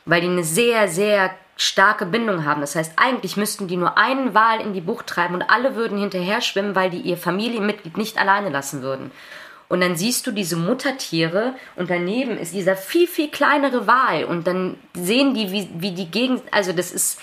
[0.05, 2.61] weil die eine sehr, sehr starke Bindung haben.
[2.61, 5.99] Das heißt, eigentlich müssten die nur einen Wal in die Bucht treiben und alle würden
[5.99, 9.11] hinterher schwimmen, weil die ihr Familienmitglied nicht alleine lassen würden.
[9.67, 14.23] Und dann siehst du diese Muttertiere und daneben ist dieser viel, viel kleinere Wal.
[14.23, 17.19] Und dann sehen die, wie, wie die Gegend, also das ist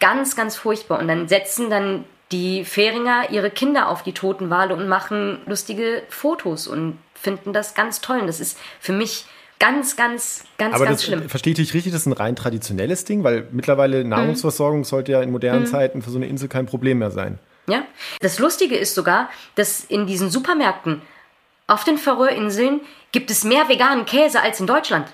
[0.00, 0.98] ganz, ganz furchtbar.
[0.98, 6.02] Und dann setzen dann die Fähringer ihre Kinder auf die toten Wale und machen lustige
[6.08, 8.18] Fotos und finden das ganz toll.
[8.20, 9.24] Und das ist für mich
[9.58, 11.28] ganz, ganz, ganz, Aber ganz das, schlimm.
[11.28, 14.84] Verstehe ich dich richtig, das ist ein rein traditionelles Ding, weil mittlerweile Nahrungsversorgung mhm.
[14.84, 15.66] sollte ja in modernen mhm.
[15.66, 17.38] Zeiten für so eine Insel kein Problem mehr sein.
[17.66, 17.84] Ja,
[18.20, 21.02] das Lustige ist sogar, dass in diesen Supermärkten
[21.66, 22.80] auf den Färöerinseln
[23.12, 25.06] gibt es mehr veganen Käse als in Deutschland.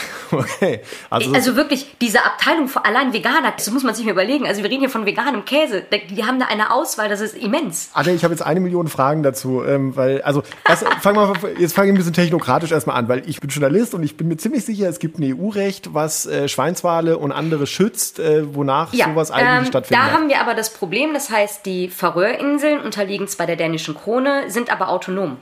[0.32, 0.80] Okay.
[1.08, 4.46] Also, also, wirklich, diese Abteilung für allein Veganer, das muss man sich mal überlegen.
[4.46, 5.84] Also wir reden hier von veganem Käse.
[6.10, 7.90] Die haben da eine Auswahl, das ist immens.
[7.94, 11.74] Alter, ich habe jetzt eine Million Fragen dazu, ähm, weil, also, was, fang mal, jetzt
[11.74, 14.36] fange ich ein bisschen technokratisch erstmal an, weil ich bin Journalist und ich bin mir
[14.36, 19.06] ziemlich sicher, es gibt ein EU-Recht, was äh, Schweinswale und andere schützt, äh, wonach ja,
[19.06, 20.06] sowas eigentlich ähm, stattfindet.
[20.06, 24.50] Da haben wir aber das Problem, das heißt, die Färöerinseln unterliegen zwar der dänischen Krone,
[24.50, 25.38] sind aber autonom.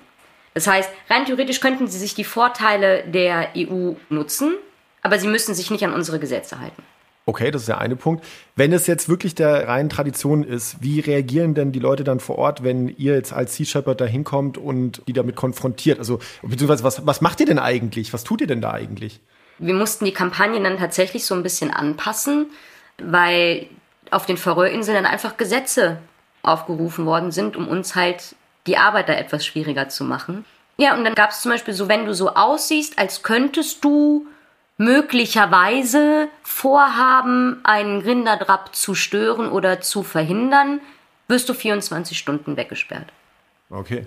[0.54, 4.54] Das heißt, rein theoretisch könnten sie sich die Vorteile der EU nutzen,
[5.02, 6.82] aber sie müssen sich nicht an unsere Gesetze halten.
[7.26, 8.24] Okay, das ist der eine Punkt.
[8.54, 12.36] Wenn es jetzt wirklich der reinen Tradition ist, wie reagieren denn die Leute dann vor
[12.36, 15.98] Ort, wenn ihr jetzt als Sea Shepherd da hinkommt und die damit konfrontiert?
[15.98, 18.12] Also, beziehungsweise, was, was macht ihr denn eigentlich?
[18.12, 19.20] Was tut ihr denn da eigentlich?
[19.58, 22.50] Wir mussten die Kampagne dann tatsächlich so ein bisschen anpassen,
[22.98, 23.68] weil
[24.10, 25.98] auf den Färöerinseln dann einfach Gesetze
[26.42, 28.36] aufgerufen worden sind, um uns halt
[28.66, 30.44] die Arbeit da etwas schwieriger zu machen.
[30.76, 34.26] Ja, und dann gab es zum Beispiel so, wenn du so aussiehst, als könntest du
[34.76, 40.80] möglicherweise vorhaben, einen Grinderdrapp zu stören oder zu verhindern,
[41.28, 43.12] wirst du 24 Stunden weggesperrt.
[43.70, 44.06] Okay.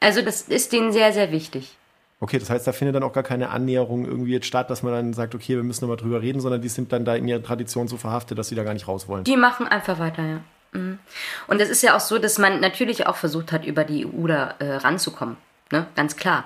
[0.00, 1.76] Also das ist denen sehr, sehr wichtig.
[2.20, 4.92] Okay, das heißt, da findet dann auch gar keine Annäherung irgendwie jetzt statt, dass man
[4.92, 7.42] dann sagt, okay, wir müssen nochmal drüber reden, sondern die sind dann da in ihrer
[7.42, 9.24] Tradition so verhaftet, dass sie da gar nicht raus wollen.
[9.24, 10.40] Die machen einfach weiter, ja.
[10.72, 10.98] Mhm.
[11.46, 14.26] Und es ist ja auch so, dass man natürlich auch versucht hat, über die EU
[14.26, 15.36] da äh, ranzukommen.
[15.70, 15.86] Ne?
[15.94, 16.44] Ganz klar.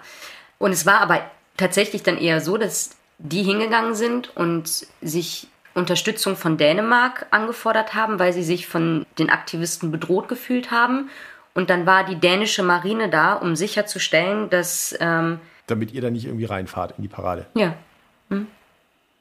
[0.58, 1.20] Und es war aber
[1.56, 8.18] tatsächlich dann eher so, dass die hingegangen sind und sich Unterstützung von Dänemark angefordert haben,
[8.18, 11.10] weil sie sich von den Aktivisten bedroht gefühlt haben.
[11.54, 14.96] Und dann war die dänische Marine da, um sicherzustellen, dass.
[15.00, 17.46] Ähm, Damit ihr da nicht irgendwie reinfahrt in die Parade.
[17.54, 17.74] Ja.
[18.30, 18.46] Hm?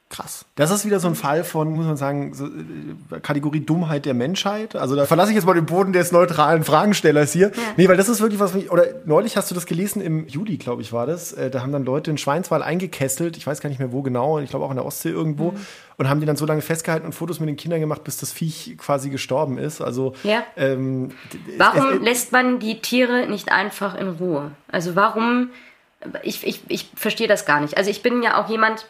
[0.08, 0.46] Krass.
[0.54, 4.14] Das ist wieder so ein Fall von, muss man sagen, so, äh, Kategorie Dummheit der
[4.14, 4.76] Menschheit.
[4.76, 7.48] Also da verlasse ich jetzt mal den Boden des neutralen Fragenstellers hier.
[7.48, 7.62] Ja.
[7.76, 10.84] Nee, weil das ist wirklich was, oder neulich hast du das gelesen, im Juli, glaube
[10.84, 11.34] ich, war das.
[11.34, 14.38] Äh, da haben dann Leute einen Schweinswal eingekesselt, ich weiß gar nicht mehr wo genau,
[14.38, 15.66] ich glaube auch in der Ostsee irgendwo, mhm.
[15.98, 18.32] und haben die dann so lange festgehalten und Fotos mit den Kindern gemacht, bis das
[18.32, 19.82] Viech quasi gestorben ist.
[19.82, 20.44] Also ja.
[20.56, 21.14] ähm,
[21.58, 24.52] Warum es, lässt man die Tiere nicht einfach in Ruhe?
[24.72, 25.50] Also warum,
[26.22, 27.76] ich, ich, ich verstehe das gar nicht.
[27.76, 28.86] Also ich bin ja auch jemand,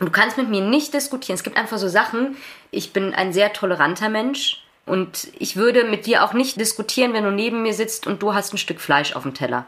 [0.00, 1.34] Du kannst mit mir nicht diskutieren.
[1.34, 2.36] Es gibt einfach so Sachen.
[2.70, 7.24] Ich bin ein sehr toleranter Mensch und ich würde mit dir auch nicht diskutieren, wenn
[7.24, 9.66] du neben mir sitzt und du hast ein Stück Fleisch auf dem Teller.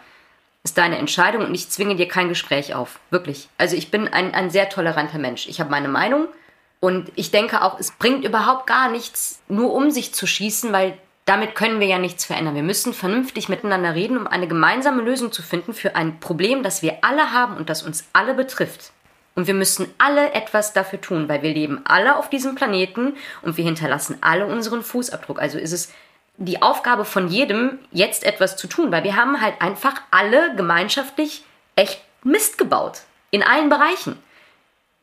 [0.64, 2.98] Ist deine Entscheidung und ich zwinge dir kein Gespräch auf.
[3.10, 3.48] Wirklich.
[3.56, 5.46] Also ich bin ein, ein sehr toleranter Mensch.
[5.48, 6.26] Ich habe meine Meinung
[6.80, 10.98] und ich denke auch, es bringt überhaupt gar nichts, nur um sich zu schießen, weil
[11.24, 12.54] damit können wir ja nichts verändern.
[12.54, 16.82] Wir müssen vernünftig miteinander reden, um eine gemeinsame Lösung zu finden für ein Problem, das
[16.82, 18.92] wir alle haben und das uns alle betrifft.
[19.37, 23.57] Und wir müssen alle etwas dafür tun, weil wir leben alle auf diesem Planeten und
[23.57, 25.40] wir hinterlassen alle unseren Fußabdruck.
[25.40, 25.92] Also ist es
[26.38, 31.44] die Aufgabe von jedem, jetzt etwas zu tun, weil wir haben halt einfach alle gemeinschaftlich
[31.77, 33.03] echt Mist gebaut.
[33.31, 34.18] In allen Bereichen.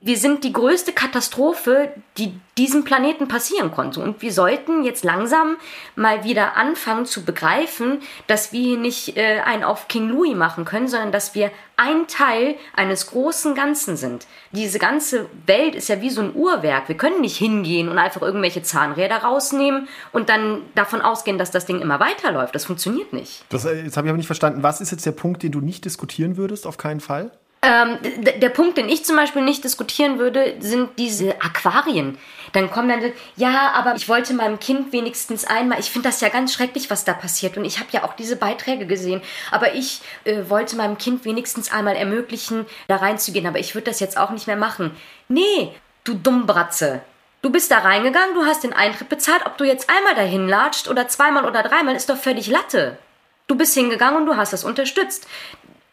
[0.06, 4.02] Wir sind die größte Katastrophe, die diesem Planeten passieren konnte.
[4.02, 5.56] Und wir sollten jetzt langsam
[5.96, 10.90] mal wieder anfangen zu begreifen, dass wir nicht äh, einen auf King Louis machen können,
[10.90, 14.28] sondern dass wir ein Teil eines großen Ganzen sind.
[14.52, 16.90] Diese ganze Welt ist ja wie so ein Uhrwerk.
[16.90, 21.66] Wir können nicht hingehen und einfach irgendwelche Zahnräder rausnehmen und dann davon ausgehen, dass das
[21.66, 22.54] Ding immer weiterläuft.
[22.54, 23.46] Das funktioniert nicht.
[23.48, 24.64] Das, äh, jetzt habe ich aber nicht verstanden.
[24.64, 26.68] Was ist jetzt der Punkt, den du nicht diskutieren würdest?
[26.68, 27.32] Auf keinen Fall?
[27.64, 27.98] Ähm,
[28.42, 32.18] der Punkt, den ich zum Beispiel nicht diskutieren würde, sind diese Aquarien.
[32.52, 36.28] Dann kommen dann, ja, aber ich wollte meinem Kind wenigstens einmal, ich finde das ja
[36.28, 37.56] ganz schrecklich, was da passiert.
[37.56, 39.22] Und ich habe ja auch diese Beiträge gesehen.
[39.50, 43.48] Aber ich äh, wollte meinem Kind wenigstens einmal ermöglichen, da reinzugehen.
[43.48, 44.92] Aber ich würde das jetzt auch nicht mehr machen.
[45.30, 45.74] Nee,
[46.04, 47.02] du Dummbratze.
[47.42, 49.46] Du bist da reingegangen, du hast den Eintritt bezahlt.
[49.46, 52.98] Ob du jetzt einmal dahin latscht oder zweimal oder dreimal, ist doch völlig Latte.
[53.48, 55.28] Du bist hingegangen und du hast das unterstützt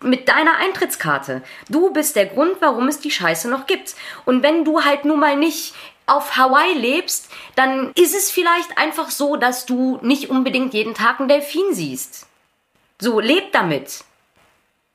[0.02, 1.42] mit deiner Eintrittskarte.
[1.68, 3.94] Du bist der Grund, warum es die Scheiße noch gibt.
[4.24, 5.74] Und wenn du halt nun mal nicht
[6.06, 11.20] auf Hawaii lebst, dann ist es vielleicht einfach so, dass du nicht unbedingt jeden Tag
[11.20, 12.26] einen Delfin siehst.
[12.98, 14.04] So, leb damit.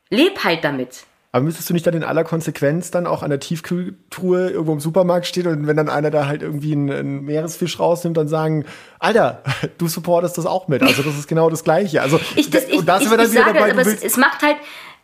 [0.10, 1.06] Leb halt damit.
[1.36, 4.80] Aber müsstest du nicht dann in aller Konsequenz dann auch an der Tiefkühltruhe irgendwo im
[4.80, 8.63] Supermarkt stehen und wenn dann einer da halt irgendwie einen, einen, Meeresfisch rausnimmt, dann sagen,
[9.00, 9.44] Alter,
[9.78, 10.82] du supportest das auch mit.
[10.82, 12.02] Also das ist genau das Gleiche.
[12.02, 13.72] Also ich, das, ich, und da sind wir dann wieder dabei.
[13.72, 14.56] Aber es, es macht halt,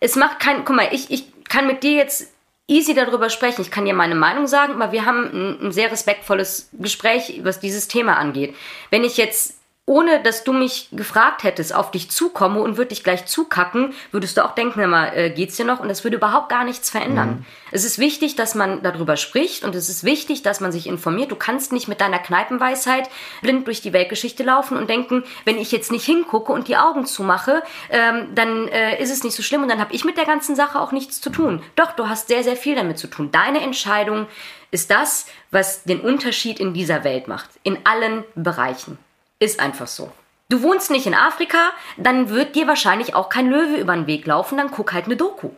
[0.02, 2.28] es macht kein, guck mal, ich, ich kann mit dir jetzt
[2.68, 3.62] easy darüber sprechen.
[3.62, 7.60] Ich kann dir meine Meinung sagen, aber wir haben ein, ein sehr respektvolles Gespräch, was
[7.60, 8.56] dieses Thema angeht.
[8.90, 13.04] Wenn ich jetzt ohne dass du mich gefragt hättest, auf dich zukomme und würde dich
[13.04, 15.80] gleich zukacken, würdest du auch denken, immer, äh, geht's dir noch?
[15.80, 17.30] Und das würde überhaupt gar nichts verändern.
[17.30, 17.46] Mhm.
[17.72, 21.32] Es ist wichtig, dass man darüber spricht und es ist wichtig, dass man sich informiert.
[21.32, 23.10] Du kannst nicht mit deiner Kneipenweisheit
[23.42, 27.06] blind durch die Weltgeschichte laufen und denken, wenn ich jetzt nicht hingucke und die Augen
[27.06, 30.26] zumache, ähm, dann äh, ist es nicht so schlimm und dann habe ich mit der
[30.26, 31.64] ganzen Sache auch nichts zu tun.
[31.76, 33.32] Doch, du hast sehr, sehr viel damit zu tun.
[33.32, 34.28] Deine Entscheidung
[34.70, 37.50] ist das, was den Unterschied in dieser Welt macht.
[37.64, 38.98] In allen Bereichen.
[39.42, 40.12] Ist einfach so.
[40.50, 44.28] Du wohnst nicht in Afrika, dann wird dir wahrscheinlich auch kein Löwe über den Weg
[44.28, 45.50] laufen, dann guck halt eine Doku.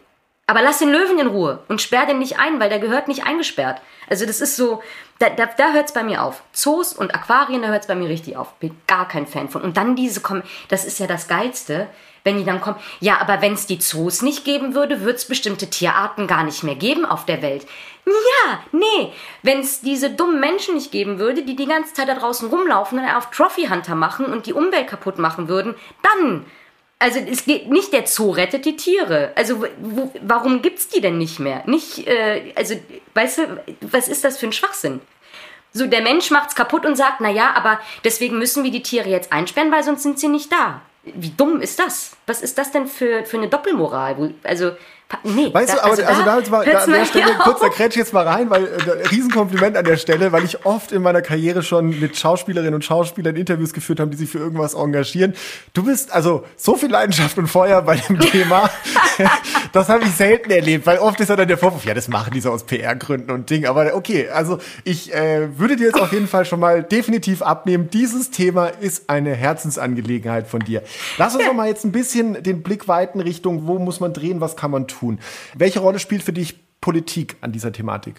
[0.47, 3.25] Aber lass den Löwen in Ruhe und sperr den nicht ein, weil der gehört nicht
[3.25, 3.81] eingesperrt.
[4.09, 4.81] Also das ist so,
[5.19, 6.43] da, da, da hört es bei mir auf.
[6.53, 8.53] Zoos und Aquarien, da hört es bei mir richtig auf.
[8.53, 9.63] Bin gar kein Fan von.
[9.63, 10.21] Und dann diese,
[10.69, 11.89] das ist ja das Geilste,
[12.23, 15.27] wenn die dann kommen, ja, aber wenn es die Zoos nicht geben würde, würde es
[15.27, 17.67] bestimmte Tierarten gar nicht mehr geben auf der Welt.
[18.05, 19.13] Ja, nee,
[19.43, 22.99] wenn es diese dummen Menschen nicht geben würde, die die ganze Zeit da draußen rumlaufen
[22.99, 26.45] und auf Trophy Hunter machen und die Umwelt kaputt machen würden, dann
[26.99, 29.33] also es geht nicht der Zoo rettet die Tiere.
[29.35, 31.63] Also wo, warum gibt's die denn nicht mehr?
[31.65, 32.75] Nicht äh, also
[33.13, 35.01] weißt du, was ist das für ein Schwachsinn?
[35.73, 39.09] So der Mensch macht's kaputt und sagt, na ja, aber deswegen müssen wir die Tiere
[39.09, 40.81] jetzt einsperren, weil sonst sind sie nicht da.
[41.03, 42.15] Wie dumm ist das?
[42.25, 44.33] Was ist das denn für, für eine Doppelmoral?
[44.43, 44.71] Also
[45.23, 47.59] Nee, weißt da, du, aber also, also da, da, mal, da an der Stelle, kurz,
[47.59, 51.01] da kretsch jetzt mal rein, weil äh, Riesenkompliment an der Stelle, weil ich oft in
[51.01, 55.33] meiner Karriere schon mit Schauspielerinnen und Schauspielern Interviews geführt habe, die sich für irgendwas engagieren.
[55.73, 58.69] Du bist also so viel Leidenschaft und Feuer bei dem Thema,
[59.71, 62.33] das habe ich selten erlebt, weil oft ist ja dann der Vorwurf, ja, das machen
[62.33, 63.65] die so aus PR-Gründen und Ding.
[63.65, 67.89] Aber okay, also ich äh, würde dir jetzt auf jeden Fall schon mal definitiv abnehmen,
[67.91, 70.83] dieses Thema ist eine Herzensangelegenheit von dir.
[71.17, 74.41] Lass uns doch mal jetzt ein bisschen den Blick weiten Richtung, wo muss man drehen,
[74.41, 75.19] was kann man tun tun.
[75.55, 78.15] Welche Rolle spielt für dich Politik an dieser Thematik?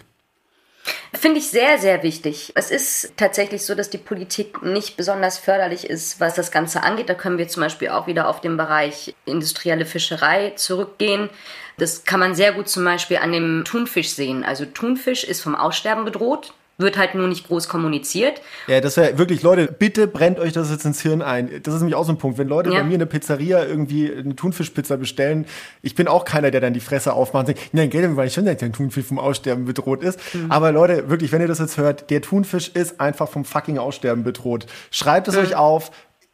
[1.13, 2.51] Finde ich sehr, sehr wichtig.
[2.55, 7.09] Es ist tatsächlich so, dass die Politik nicht besonders förderlich ist, was das Ganze angeht.
[7.09, 11.29] Da können wir zum Beispiel auch wieder auf den Bereich industrielle Fischerei zurückgehen.
[11.77, 14.43] Das kann man sehr gut zum Beispiel an dem Thunfisch sehen.
[14.43, 18.41] Also Thunfisch ist vom Aussterben bedroht wird halt nur nicht groß kommuniziert.
[18.67, 21.61] Ja, das wäre wirklich, Leute, bitte brennt euch das jetzt ins Hirn ein.
[21.63, 22.37] Das ist nämlich auch so ein Punkt.
[22.37, 22.79] Wenn Leute ja.
[22.79, 25.45] bei mir in der Pizzeria irgendwie eine Thunfischpizza bestellen,
[25.81, 28.33] ich bin auch keiner, der dann die Fresse aufmacht und sagt, nein, gell, weil ich
[28.33, 30.19] schon, dass der Thunfisch vom Aussterben bedroht ist.
[30.33, 30.51] Mhm.
[30.51, 34.23] Aber Leute, wirklich, wenn ihr das jetzt hört, der Thunfisch ist einfach vom fucking Aussterben
[34.23, 34.65] bedroht.
[34.91, 35.41] Schreibt es mhm.
[35.41, 35.91] euch auf.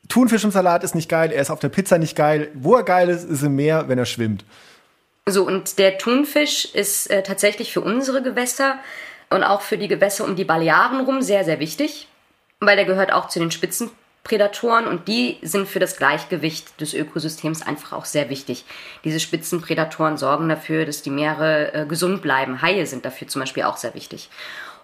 [0.09, 2.49] Thunfisch im Salat ist nicht geil, er ist auf der Pizza nicht geil.
[2.55, 4.43] Wo er geil ist, ist im Meer, wenn er schwimmt.
[5.27, 8.79] So, und der Thunfisch ist äh, tatsächlich für unsere Gewässer
[9.31, 12.07] und auch für die Gewässer um die Balearen rum sehr, sehr wichtig,
[12.59, 17.61] weil der gehört auch zu den Spitzenprädatoren und die sind für das Gleichgewicht des Ökosystems
[17.61, 18.65] einfach auch sehr wichtig.
[19.03, 22.61] Diese Spitzenprädatoren sorgen dafür, dass die Meere äh, gesund bleiben.
[22.61, 24.29] Haie sind dafür zum Beispiel auch sehr wichtig.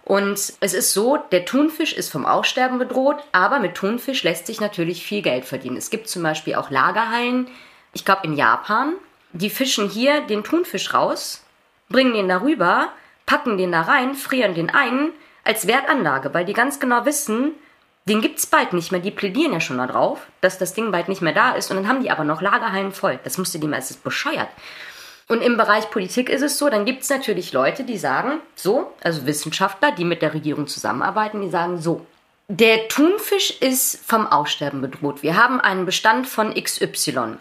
[0.04, 4.58] Und es ist so, der Thunfisch ist vom Aussterben bedroht, aber mit Thunfisch lässt sich
[4.58, 5.76] natürlich viel Geld verdienen.
[5.76, 7.48] Es gibt zum Beispiel auch Lagerhallen,
[7.92, 8.94] ich glaube in Japan,
[9.32, 11.44] die fischen hier den Thunfisch raus,
[11.90, 12.90] bringen den darüber,
[13.28, 15.10] packen den da rein, frieren den ein
[15.44, 17.52] als Wertanlage, weil die ganz genau wissen,
[18.06, 19.02] den gibt's bald nicht mehr.
[19.02, 21.70] Die plädieren ja schon darauf, dass das Ding bald nicht mehr da ist.
[21.70, 23.20] Und dann haben die aber noch Lagerhallen voll.
[23.24, 24.48] Das musste die mal, es ist bescheuert.
[25.28, 28.94] Und im Bereich Politik ist es so, dann gibt es natürlich Leute, die sagen, so,
[29.02, 32.06] also Wissenschaftler, die mit der Regierung zusammenarbeiten, die sagen so,
[32.48, 35.22] der Thunfisch ist vom Aussterben bedroht.
[35.22, 37.36] Wir haben einen Bestand von XY.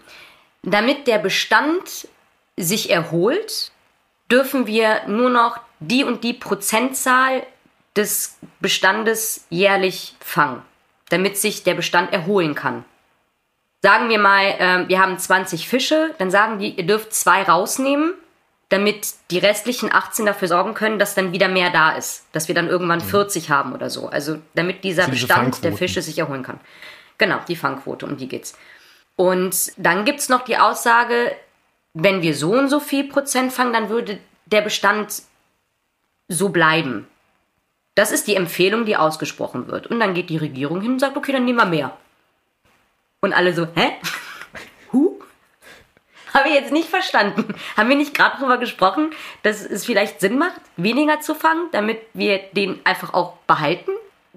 [0.63, 2.09] Damit der Bestand
[2.57, 3.71] sich erholt,
[4.29, 7.45] dürfen wir nur noch die und die Prozentzahl
[7.95, 10.61] des Bestandes jährlich fangen,
[11.09, 12.85] damit sich der Bestand erholen kann.
[13.81, 18.13] Sagen wir mal, äh, wir haben 20 Fische, dann sagen die, ihr dürft zwei rausnehmen,
[18.69, 22.25] damit die restlichen 18 dafür sorgen können, dass dann wieder mehr da ist.
[22.33, 23.53] Dass wir dann irgendwann 40 mhm.
[23.53, 24.07] haben oder so.
[24.07, 26.59] Also damit dieser Bestand der Fische sich erholen kann.
[27.17, 28.57] Genau, die Fangquote, um die geht's.
[29.15, 31.35] Und dann gibt's noch die Aussage,
[31.93, 35.23] wenn wir so und so viel Prozent fangen, dann würde der Bestand
[36.27, 37.07] so bleiben.
[37.95, 39.87] Das ist die Empfehlung, die ausgesprochen wird.
[39.87, 41.97] Und dann geht die Regierung hin und sagt, okay, dann nehmen wir mehr.
[43.21, 43.93] Und alle so, hä?
[44.93, 45.19] Huh?
[46.33, 47.55] Habe ich jetzt nicht verstanden.
[47.75, 49.09] Haben wir nicht gerade darüber gesprochen,
[49.43, 53.91] dass es vielleicht Sinn macht, weniger zu fangen, damit wir den einfach auch behalten?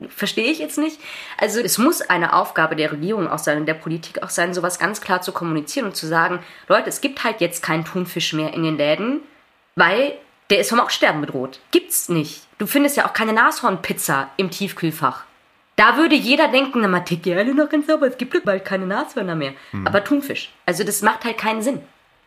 [0.09, 0.98] Verstehe ich jetzt nicht.
[1.37, 4.79] Also es muss eine Aufgabe der Regierung auch sein und der Politik auch sein, sowas
[4.79, 8.55] ganz klar zu kommunizieren und zu sagen, Leute, es gibt halt jetzt keinen Thunfisch mehr
[8.55, 9.20] in den Läden,
[9.76, 10.16] weil
[10.51, 11.61] der ist vom Aussterben bedroht.
[11.71, 12.43] Gibt's nicht.
[12.59, 15.25] Du findest ja auch keine Nashornpizza im Tiefkühlfach.
[15.77, 18.65] Da würde jeder denken, na, man tickt ja alle noch ganz sauber, es gibt bald
[18.65, 19.55] keine Nashörner mehr.
[19.71, 19.87] Hm.
[19.87, 20.53] Aber Thunfisch.
[20.67, 21.81] Also das macht halt keinen Sinn.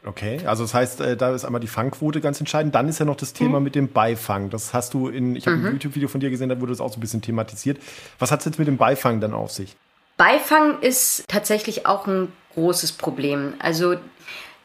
[0.06, 2.76] Okay, also das heißt, äh, da ist einmal die Fangquote ganz entscheidend.
[2.76, 3.64] Dann ist ja noch das Thema mhm.
[3.64, 4.50] mit dem Beifang.
[4.50, 5.66] Das hast du in, ich habe mhm.
[5.66, 7.80] ein YouTube-Video von dir gesehen, da wurde das auch so ein bisschen thematisiert.
[8.20, 9.78] Was hat es jetzt mit dem Beifang dann auf sich?
[10.18, 13.54] Beifang ist tatsächlich auch ein großes Problem.
[13.60, 13.96] Also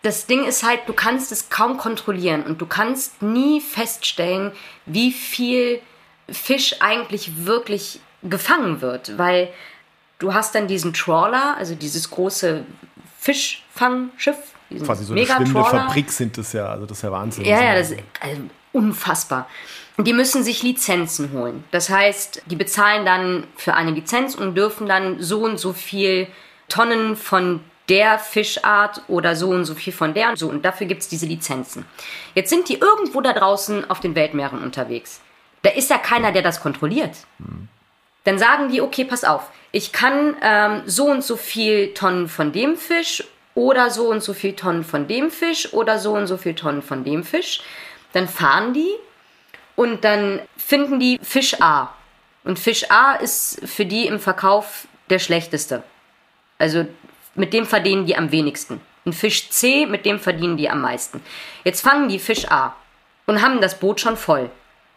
[0.03, 4.53] das Ding ist halt, du kannst es kaum kontrollieren und du kannst nie feststellen,
[4.87, 5.81] wie viel
[6.31, 9.49] Fisch eigentlich wirklich gefangen wird, weil
[10.19, 12.65] du hast dann diesen Trawler, also dieses große
[13.19, 14.37] Fischfangschiff,
[14.85, 17.45] Quasi so eine schwimmende Fabrik sind das ja, also das ist ja Wahnsinn.
[17.47, 19.49] Ja, ja, das ist also unfassbar.
[19.97, 21.65] Die müssen sich Lizenzen holen.
[21.71, 26.29] Das heißt, die bezahlen dann für eine Lizenz und dürfen dann so und so viel
[26.69, 30.49] Tonnen von der Fischart oder so und so viel von der und so.
[30.49, 31.87] Und dafür gibt es diese Lizenzen.
[32.35, 35.21] Jetzt sind die irgendwo da draußen auf den Weltmeeren unterwegs.
[35.63, 37.17] Da ist ja keiner, der das kontrolliert.
[38.25, 42.53] Dann sagen die, okay, pass auf, ich kann ähm, so und so viel Tonnen von
[42.53, 43.25] dem Fisch
[43.55, 46.83] oder so und so viel Tonnen von dem Fisch oder so und so viel Tonnen
[46.83, 47.61] von dem Fisch.
[48.13, 48.93] Dann fahren die
[49.77, 51.95] und dann finden die Fisch A.
[52.45, 55.83] Und Fisch A ist für die im Verkauf der schlechteste.
[56.59, 56.87] Also
[57.39, 58.81] mit dem verdienen die am wenigsten.
[59.05, 61.23] Und Fisch C, mit dem verdienen die am meisten.
[61.65, 62.75] Jetzt fangen die Fisch A
[63.27, 64.51] und haben das Boot schon voll.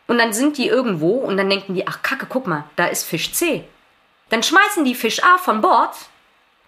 [0.07, 3.05] Und dann sind die irgendwo und dann denken die, ach Kacke, guck mal, da ist
[3.05, 3.63] Fisch C.
[4.29, 5.95] Dann schmeißen die Fisch A von Bord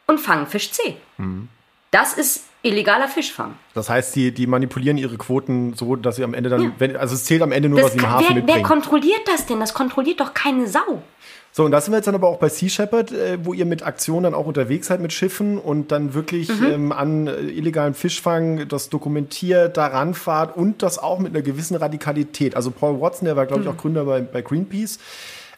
[0.08, 0.96] und fangen Fisch C.
[1.18, 1.50] Mhm.
[1.92, 3.56] Das ist illegaler Fischfang.
[3.74, 6.72] Das heißt, die, die manipulieren ihre Quoten so, dass sie am Ende dann, ja.
[6.80, 8.60] wenn, also es zählt am Ende nur, das was sie im Hafen wer, mitbringen.
[8.62, 9.60] Wer kontrolliert das denn?
[9.60, 11.04] Das kontrolliert doch keine Sau.
[11.52, 13.66] So, und da sind wir jetzt dann aber auch bei Sea Shepherd, äh, wo ihr
[13.66, 16.66] mit Aktionen dann auch unterwegs seid mit Schiffen und dann wirklich mhm.
[16.66, 21.76] ähm, an äh, illegalen Fischfang das dokumentiert, daran fahrt und das auch mit einer gewissen
[21.76, 22.56] Radikalität.
[22.56, 23.74] Also Paul Watson, der war, glaube ich, mhm.
[23.74, 24.98] auch Gründer bei, bei Greenpeace.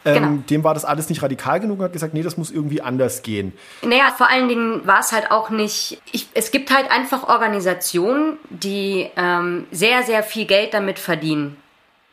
[0.05, 0.43] Ähm, genau.
[0.49, 3.23] Dem war das alles nicht radikal genug und hat gesagt, nee, das muss irgendwie anders
[3.23, 3.53] gehen.
[3.81, 6.01] Naja, vor allen Dingen war es halt auch nicht.
[6.11, 11.57] Ich, es gibt halt einfach Organisationen, die ähm, sehr, sehr viel Geld damit verdienen.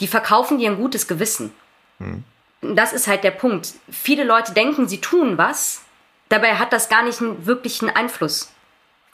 [0.01, 1.53] Die verkaufen dir ein gutes Gewissen.
[1.99, 2.25] Hm
[2.63, 3.75] das ist halt der Punkt.
[3.91, 5.83] Viele Leute denken, sie tun was,
[6.29, 8.53] dabei hat das gar nicht einen wirklichen Einfluss.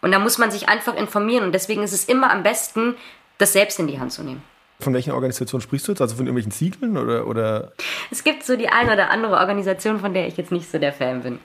[0.00, 2.94] Und da muss man sich einfach informieren und deswegen ist es immer am besten,
[3.38, 4.42] das selbst in die Hand zu nehmen.
[4.80, 6.00] Von welchen Organisationen sprichst du jetzt?
[6.00, 7.72] Also von irgendwelchen Siegeln oder, oder?
[8.10, 10.92] Es gibt so die eine oder andere Organisation, von der ich jetzt nicht so der
[10.92, 11.38] Fan bin.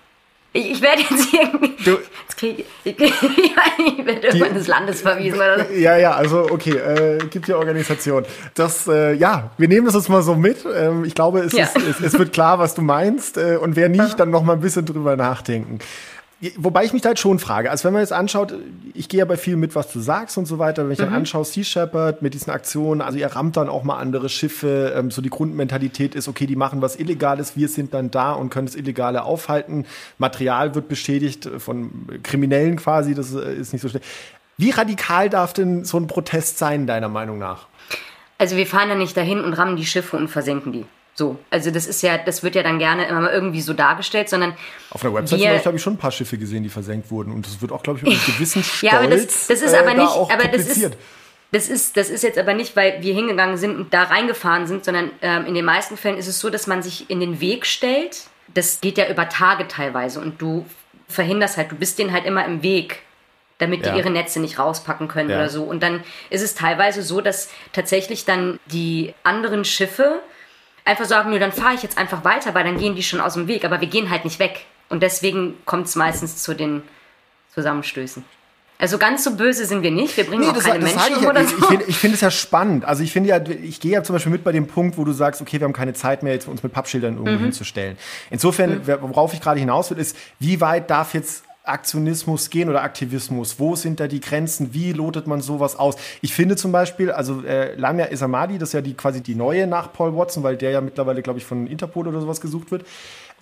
[0.55, 1.83] Ich, ich werde jetzt irgendwie.
[1.83, 2.99] Du, jetzt krieg, ich, ich,
[4.05, 5.73] werde irgendwann des Landes verwiesen oder so.
[5.73, 8.23] Ja, ja, also okay, äh, gibt ja Organisation.
[8.53, 10.63] Das, äh, ja, wir nehmen das jetzt mal so mit.
[10.71, 11.63] Ähm, ich glaube, es, ja.
[11.63, 13.37] ist, es, es, wird klar, was du meinst.
[13.37, 15.79] Äh, und wer nicht, dann noch mal ein bisschen drüber nachdenken.
[16.57, 18.53] Wobei ich mich da halt schon frage, also wenn man jetzt anschaut,
[18.93, 21.05] ich gehe ja bei viel mit, was du sagst und so weiter, wenn ich mhm.
[21.05, 24.93] dann anschaue, Sea Shepherd mit diesen Aktionen, also ihr rammt dann auch mal andere Schiffe,
[24.95, 28.49] ähm, so die Grundmentalität ist, okay, die machen was Illegales, wir sind dann da und
[28.49, 29.85] können das Illegale aufhalten,
[30.17, 31.91] Material wird beschädigt von
[32.23, 34.03] Kriminellen quasi, das äh, ist nicht so schnell.
[34.57, 37.67] Wie radikal darf denn so ein Protest sein, deiner Meinung nach?
[38.37, 40.85] Also wir fahren ja nicht dahin und rammen die Schiffe und versenken die.
[41.15, 44.29] So, also das ist ja, das wird ja dann gerne immer mal irgendwie so dargestellt,
[44.29, 44.55] sondern
[44.89, 47.45] auf der Website wir, habe ich schon ein paar Schiffe gesehen, die versenkt wurden und
[47.45, 49.77] das wird auch, glaube ich, mit einem gewissen Stolz Ja, aber das, das ist äh,
[49.77, 50.97] aber nicht, da aber das ist
[51.51, 54.83] das ist, das ist jetzt aber nicht, weil wir hingegangen sind und da reingefahren sind,
[54.83, 57.67] sondern ähm, in den meisten Fällen ist es so, dass man sich in den Weg
[57.67, 58.21] stellt.
[58.55, 60.65] Das geht ja über Tage teilweise und du
[61.07, 63.03] verhinderst halt, du bist denen halt immer im Weg.
[63.59, 63.95] damit die Ja.
[63.95, 65.37] ihre Netze nicht rauspacken können Ja.
[65.37, 65.63] oder so.
[65.63, 70.19] Und dann ist es teilweise so, dass tatsächlich dann die anderen Schiffe
[70.85, 73.33] einfach sagen, nö, dann fahre ich jetzt einfach weiter, weil dann gehen die schon aus
[73.35, 73.65] dem Weg.
[73.65, 74.65] Aber wir gehen halt nicht weg.
[74.89, 76.83] Und deswegen kommt es meistens zu den
[77.53, 78.23] Zusammenstößen.
[78.79, 80.17] Also ganz so böse sind wir nicht.
[80.17, 81.57] Wir bringen auch das, keine das Menschen ich um oder Ich, so.
[81.57, 82.83] ich finde ich finde es ja spannend.
[82.85, 85.13] Also ich finde ja, ich gehe ja zum Beispiel mit bei dem Punkt, wo du
[85.13, 87.43] sagst, okay, wir haben keine Zeit mehr, jetzt uns mit Pappschildern irgendwo Mhm.
[87.45, 87.97] hinzustellen.
[88.29, 92.83] Insofern, wer- worauf ich gerade hinaus will, ist, wie weit darf jetzt Aktionismus gehen oder
[92.83, 93.57] Aktivismus?
[93.57, 94.73] Wo sind da die Grenzen?
[94.73, 95.95] Wie lotet man sowas aus?
[96.21, 99.65] Ich finde zum Beispiel, also äh, Lamia Esamadi, das ist ja die quasi die neue
[99.65, 102.85] nach Paul Watson, weil der ja mittlerweile, glaube ich, von Interpol oder sowas gesucht wird.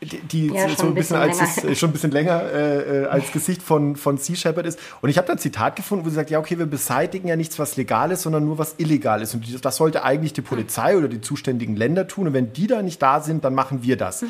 [0.04, 1.52] Die, die Ja, schon so ein bisschen als länger.
[1.56, 4.80] das, äh, schon ein bisschen länger äh, äh, als Gesicht von, von Sea Shepherd ist.
[5.02, 7.36] Und ich habe da ein Zitat gefunden, wo sie sagt, ja, okay, wir beseitigen ja
[7.36, 9.34] nichts, was legal ist, sondern nur was illegal ist.
[9.36, 12.28] Und das sollte eigentlich die Polizei oder die zuständigen Länder tun.
[12.28, 14.24] Und wenn die da nicht da sind, dann machen wir das.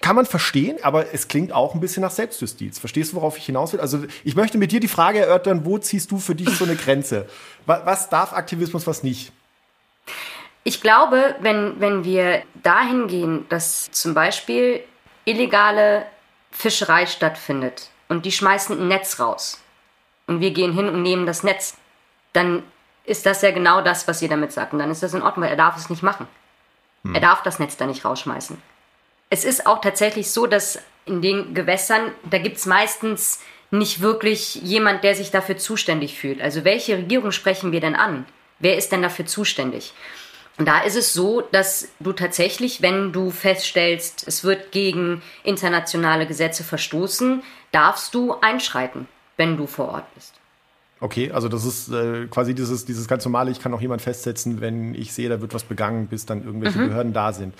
[0.00, 2.78] Kann man verstehen, aber es klingt auch ein bisschen nach Selbstjustiz.
[2.78, 3.80] Verstehst du, worauf ich hinaus will?
[3.80, 6.76] Also ich möchte mit dir die Frage erörtern, wo ziehst du für dich so eine
[6.76, 7.28] Grenze?
[7.66, 9.32] Was, darf Aktivismus, was nicht?
[10.64, 14.82] Ich glaube, wenn, wenn wir dahin gehen, dass zum Beispiel
[15.24, 16.06] illegale
[16.50, 19.60] Fischerei stattfindet und die schmeißen ein Netz raus
[20.26, 21.76] und wir gehen hin und nehmen das Netz,
[22.32, 22.64] dann
[23.04, 24.72] ist das ja genau das, was ihr damit sagt.
[24.72, 26.26] Und dann ist das in Ordnung, weil er darf es nicht machen.
[27.14, 28.60] Er darf das Netz da nicht rausschmeißen.
[29.30, 34.56] Es ist auch tatsächlich so, dass in den Gewässern, da gibt es meistens nicht wirklich
[34.56, 36.42] jemand, der sich dafür zuständig fühlt.
[36.42, 38.26] Also welche Regierung sprechen wir denn an?
[38.58, 39.94] Wer ist denn dafür zuständig?
[40.58, 46.26] Und da ist es so, dass du tatsächlich, wenn du feststellst, es wird gegen internationale
[46.26, 50.34] Gesetze verstoßen, darfst du einschreiten, wenn du vor Ort bist.
[51.00, 54.60] Okay, also das ist äh, quasi dieses, dieses ganz normale, ich kann auch jemand festsetzen,
[54.60, 57.54] wenn ich sehe, da wird was begangen, bis dann irgendwelche Behörden da sind.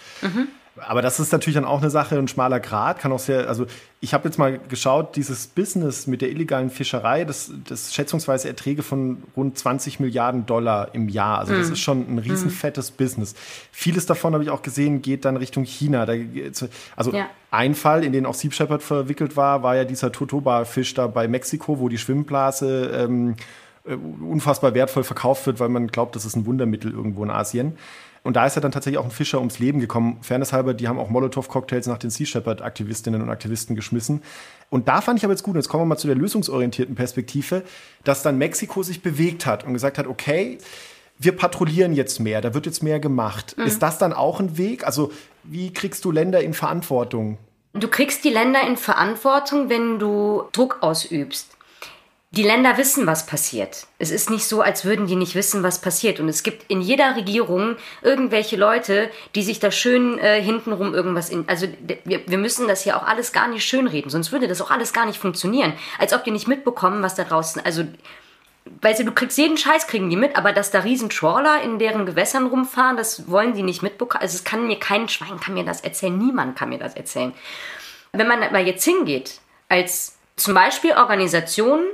[0.87, 3.67] Aber das ist natürlich dann auch eine Sache, ein schmaler Grad, kann auch sehr, also
[4.01, 8.83] ich habe jetzt mal geschaut, dieses Business mit der illegalen Fischerei, das, das schätzungsweise Erträge
[8.83, 11.39] von rund 20 Milliarden Dollar im Jahr.
[11.39, 13.35] Also das ist schon ein riesenfettes Business.
[13.73, 16.07] Vieles davon habe ich auch gesehen, geht dann Richtung China.
[16.07, 16.15] Da,
[16.97, 17.27] also Ja.
[17.51, 21.29] ein Fall, in den auch Sea Shepherd verwickelt war, war ja dieser Totoba-Fisch da bei
[21.29, 23.37] Mexiko, wo die Schwimmblase ähm,
[23.85, 27.77] äh, unfassbar wertvoll verkauft wird, weil man glaubt, das ist ein Wundermittel irgendwo in Asien.
[28.23, 30.19] Und da ist ja dann tatsächlich auch ein Fischer ums Leben gekommen.
[30.21, 34.23] Fairness halber, die haben auch Molotow-Cocktails nach den Sea Shepherd-Aktivistinnen und Aktivisten geschmissen.
[34.69, 36.95] Und da fand ich aber jetzt gut, und jetzt kommen wir mal zu der lösungsorientierten
[36.95, 37.63] Perspektive,
[38.05, 40.59] dass dann Mexiko sich bewegt hat und gesagt hat, okay,
[41.19, 43.53] wir patrouillieren jetzt mehr, da wird jetzt mehr gemacht.
[43.53, 44.87] Ist das dann auch ein Weg?
[44.87, 45.13] Also
[45.43, 47.37] wie kriegst du Länder in Verantwortung?
[47.75, 51.57] Du kriegst die Länder in Verantwortung, wenn du Druck ausübst.
[52.33, 53.89] Die Länder wissen, was passiert.
[53.99, 56.21] Es ist nicht so, als würden die nicht wissen, was passiert.
[56.21, 61.29] Und es gibt in jeder Regierung irgendwelche Leute, die sich da schön äh, hintenrum irgendwas
[61.29, 61.49] in.
[61.49, 61.67] Also
[62.05, 64.93] wir, wir müssen das hier auch alles gar nicht schönreden, sonst würde das auch alles
[64.93, 65.73] gar nicht funktionieren.
[65.99, 67.65] Als ob die nicht mitbekommen, was da draußen.
[67.65, 67.83] Also
[68.81, 71.81] weißt du, du kriegst jeden Scheiß, kriegen die mit, aber dass da riesen Trawler in
[71.81, 74.23] deren Gewässern rumfahren, das wollen die nicht mitbekommen.
[74.23, 77.35] Also es kann mir kein Schwein kann mir das erzählen, niemand kann mir das erzählen.
[78.13, 81.85] Wenn man aber jetzt hingeht, als zum Beispiel Organisationen,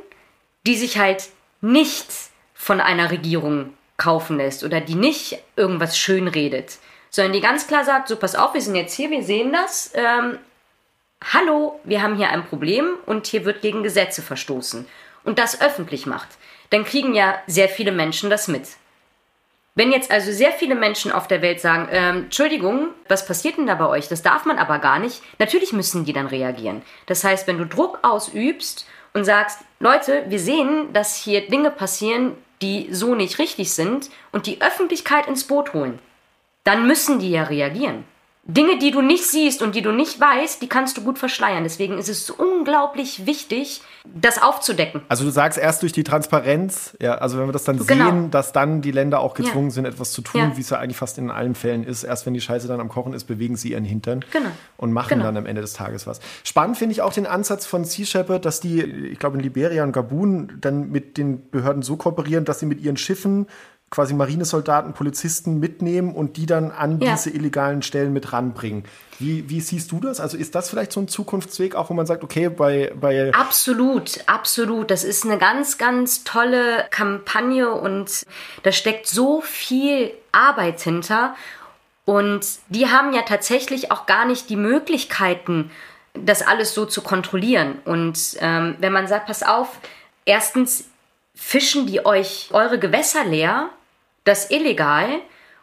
[0.66, 1.28] die sich halt
[1.60, 2.06] nicht
[2.54, 6.78] von einer Regierung kaufen lässt oder die nicht irgendwas schönredet,
[7.10, 9.92] sondern die ganz klar sagt, so pass auf, wir sind jetzt hier, wir sehen das,
[9.94, 10.38] ähm,
[11.32, 14.86] hallo, wir haben hier ein Problem und hier wird gegen Gesetze verstoßen
[15.24, 16.28] und das öffentlich macht,
[16.70, 18.68] dann kriegen ja sehr viele Menschen das mit.
[19.76, 23.66] Wenn jetzt also sehr viele Menschen auf der Welt sagen, ähm, Entschuldigung, was passiert denn
[23.66, 24.08] da bei euch?
[24.08, 25.20] Das darf man aber gar nicht.
[25.38, 26.80] Natürlich müssen die dann reagieren.
[27.04, 28.86] Das heißt, wenn du Druck ausübst
[29.16, 34.46] und sagst, Leute, wir sehen, dass hier Dinge passieren, die so nicht richtig sind und
[34.46, 35.98] die Öffentlichkeit ins Boot holen,
[36.64, 38.04] dann müssen die ja reagieren.
[38.49, 41.64] Dinge, die du nicht siehst und die du nicht weißt, die kannst du gut verschleiern.
[41.64, 45.01] Deswegen ist es so unglaublich wichtig, das aufzudecken.
[45.09, 48.05] Also du sagst erst durch die Transparenz, ja, also wenn wir das dann Genau.
[48.05, 49.74] sehen, dass dann die Länder auch gezwungen Ja.
[49.74, 50.57] sind, etwas zu tun, Ja.
[50.57, 52.05] wie es ja eigentlich fast in allen Fällen ist.
[52.05, 54.51] Erst wenn die Scheiße dann am Kochen ist, bewegen sie ihren Hintern Genau.
[54.76, 55.24] und machen Genau.
[55.24, 56.20] dann am Ende des Tages was.
[56.44, 59.82] Spannend finde ich auch den Ansatz von Sea Shepherd, dass die, ich glaube in Liberia
[59.82, 63.49] und Gabun, dann mit den Behörden so kooperieren, dass sie mit ihren Schiffen
[63.91, 67.12] quasi Marinesoldaten, Polizisten mitnehmen und die dann an Ja.
[67.12, 68.84] diese illegalen Stellen mit ranbringen.
[69.18, 70.18] Wie, wie siehst du das?
[70.20, 74.20] Also ist das vielleicht so ein Zukunftsweg, auch wo man sagt, okay, bei, bei Absolut,
[74.26, 74.91] absolut.
[74.91, 78.26] Das ist eine ganz, ganz tolle Kampagne und
[78.64, 81.34] da steckt so viel Arbeit hinter.
[82.05, 85.70] Und die haben ja tatsächlich auch gar nicht die Möglichkeiten,
[86.14, 87.76] das alles so zu kontrollieren.
[87.84, 89.78] Und ähm, wenn man sagt, pass auf,
[90.24, 90.84] erstens
[91.37, 93.70] fischen die euch eure Gewässer leer,
[94.24, 95.09] das illegal.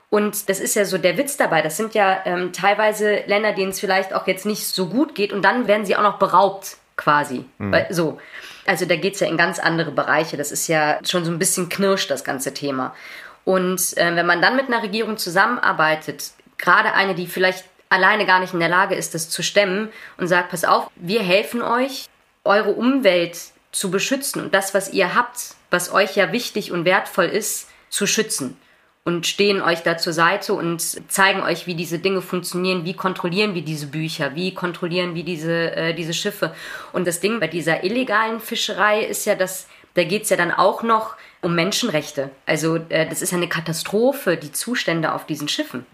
[0.09, 1.61] Und das ist ja so der Witz dabei.
[1.61, 5.34] Das sind ja ähm, teilweise Länder, denen es vielleicht auch jetzt nicht so gut geht.
[5.34, 7.45] Und dann werden sie auch noch beraubt quasi.
[7.57, 8.19] Weil, so.
[8.65, 10.38] Also da geht's ja in ganz andere Bereiche.
[10.38, 12.95] Das ist ja schon so ein bisschen knirscht, das ganze Thema.
[13.43, 18.39] Und äh, wenn man dann mit einer Regierung zusammenarbeitet, gerade eine, die vielleicht alleine gar
[18.39, 22.05] nicht in der Lage ist, das zu stemmen und sagt, pass auf, wir helfen euch,
[22.43, 23.38] eure Umwelt
[23.74, 28.07] zu beschützen und das, was ihr habt, was euch ja wichtig und wertvoll ist, zu
[28.07, 28.55] schützen
[29.03, 33.53] und stehen euch da zur Seite und zeigen euch, wie diese Dinge funktionieren, wie kontrollieren
[33.53, 36.55] wir diese Bücher, wie kontrollieren wir diese, äh, diese Schiffe.
[36.93, 40.82] Und das Ding bei dieser illegalen Fischerei ist ja, dass da geht's ja dann auch
[40.82, 42.32] noch um Menschenrechte.
[42.45, 45.86] Also äh, das ist ja eine Katastrophe, die Zustände auf diesen Schiffen.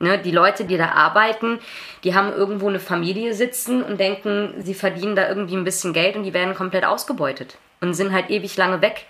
[0.00, 1.58] Ne, die Leute, die da arbeiten,
[2.04, 6.14] die haben irgendwo eine Familie sitzen und denken, sie verdienen da irgendwie ein bisschen Geld
[6.14, 9.06] und die werden komplett ausgebeutet und sind halt ewig lange weg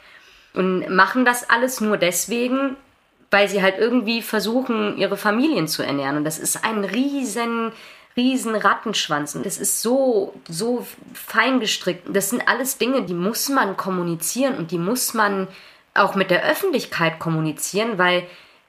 [0.55, 2.77] und machen das alles nur deswegen,
[3.31, 6.17] weil sie halt irgendwie versuchen, ihre Familien zu ernähren.
[6.17, 7.73] Und das ist ein riesen,
[8.17, 9.35] riesen Rattenschwanz.
[9.35, 12.07] Und das ist so, so fein gestrickt.
[12.11, 15.49] Das sind alles Dinge, die muss man kommunizieren und die muss man
[15.93, 18.27] auch mit der Öffentlichkeit kommunizieren, weil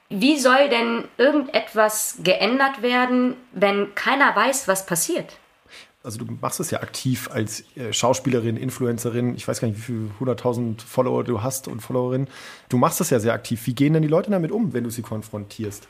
[0.10, 5.38] wie soll denn irgendetwas geändert werden, wenn keiner weiß, was passiert?
[6.04, 9.36] Also du machst es ja aktiv als äh, Schauspielerin, Influencerin.
[9.36, 12.28] Ich weiß gar nicht, wie viele hunderttausend Follower du hast und Followerinnen.
[12.70, 13.68] Du machst es ja sehr aktiv.
[13.68, 15.88] Wie gehen denn die Leute damit um, wenn du sie konfrontierst?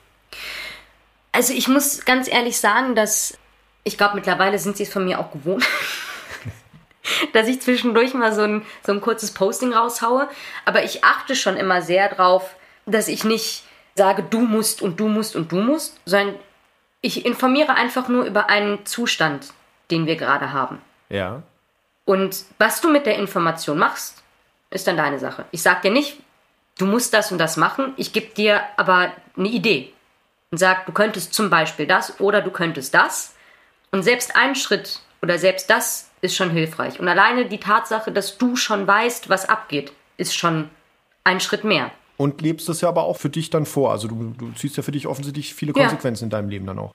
[1.31, 3.37] Also ich muss ganz ehrlich sagen, dass
[3.83, 5.65] ich glaube, mittlerweile sind sie es von mir auch gewohnt,
[7.33, 10.27] dass ich zwischendurch mal so ein, so ein kurzes Posting raushaue.
[10.65, 12.55] Aber ich achte schon immer sehr drauf,
[12.85, 13.63] dass ich nicht
[13.95, 16.35] sage, du musst und du musst und du musst, sondern
[17.01, 19.53] ich informiere einfach nur über einen Zustand,
[19.91, 20.81] den wir gerade haben.
[21.09, 21.43] Ja.
[22.05, 24.23] Und was du mit der Information machst,
[24.69, 25.45] ist dann deine Sache.
[25.51, 26.17] Ich sag dir nicht,
[26.77, 29.93] du musst das und das machen, ich gebe dir aber eine Idee
[30.51, 33.35] und sag, du könntest zum Beispiel das oder du könntest das.
[33.91, 36.99] Und selbst ein Schritt oder selbst das ist schon hilfreich.
[36.99, 40.69] Und alleine die Tatsache, dass du schon weißt, was abgeht, ist schon
[41.23, 41.91] ein Schritt mehr.
[42.19, 43.91] Und lebst das ja aber auch für dich dann vor.
[43.91, 45.83] Also du, du ziehst ja für dich offensichtlich viele Ja.
[45.83, 46.91] Konsequenzen in deinem Leben dann auch.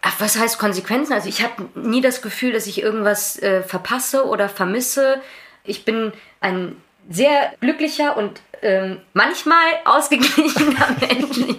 [0.00, 1.12] Ach, was heißt Konsequenzen?
[1.12, 5.20] Also ich habe nie das Gefühl, dass ich irgendwas äh, verpasse oder vermisse.
[5.64, 6.76] Ich bin ein
[7.10, 11.36] sehr glücklicher und ähm, manchmal ausgeglichener Mensch.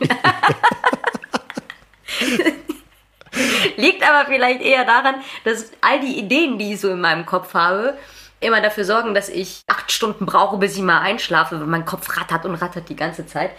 [3.76, 7.54] Liegt aber vielleicht eher daran, dass all die Ideen, die ich so in meinem Kopf
[7.56, 7.98] habe,
[8.40, 12.18] immer dafür sorgen, dass ich acht Stunden brauche, bis ich mal einschlafe, weil mein Kopf
[12.18, 13.52] rattert und rattert die ganze Zeit.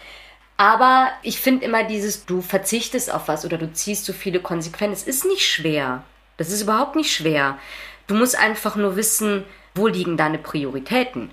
[0.57, 5.09] Aber ich finde immer dieses, du verzichtest auf was oder du ziehst so viele Konsequenzen.
[5.09, 6.03] Es ist nicht schwer.
[6.39, 7.59] Das ist überhaupt nicht schwer.
[8.07, 11.31] Du musst einfach nur wissen, wo liegen deine Prioritäten.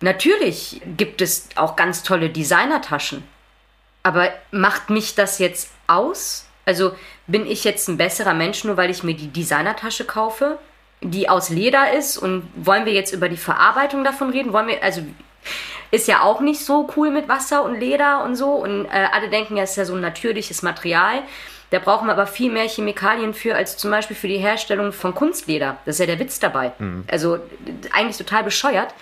[0.00, 3.24] Natürlich gibt es auch ganz tolle Designertaschen.
[4.02, 6.46] Aber macht mich das jetzt aus?
[6.64, 6.94] Also
[7.26, 10.58] bin ich jetzt ein besserer Mensch, nur weil ich mir die Designertasche kaufe,
[11.00, 12.18] die aus Leder ist?
[12.18, 14.52] Und wollen wir jetzt über die Verarbeitung davon reden?
[14.52, 15.02] Wollen wir, also
[15.90, 18.50] ist ja auch nicht so cool mit Wasser und Leder und so.
[18.50, 21.22] Und äh, alle denken, ja, es ist ja so ein natürliches Material.
[21.70, 25.14] Da brauchen wir aber viel mehr Chemikalien für, als zum Beispiel für die Herstellung von
[25.14, 25.78] Kunstleder.
[25.84, 26.72] Das ist ja der Witz dabei.
[27.08, 27.38] Also
[27.92, 28.94] eigentlich total bescheuert.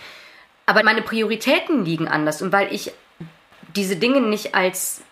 [0.67, 2.41] Aber meine Prioritäten liegen anders.
[2.41, 2.93] Und weil ich
[3.77, 5.03] diese Dinge nicht als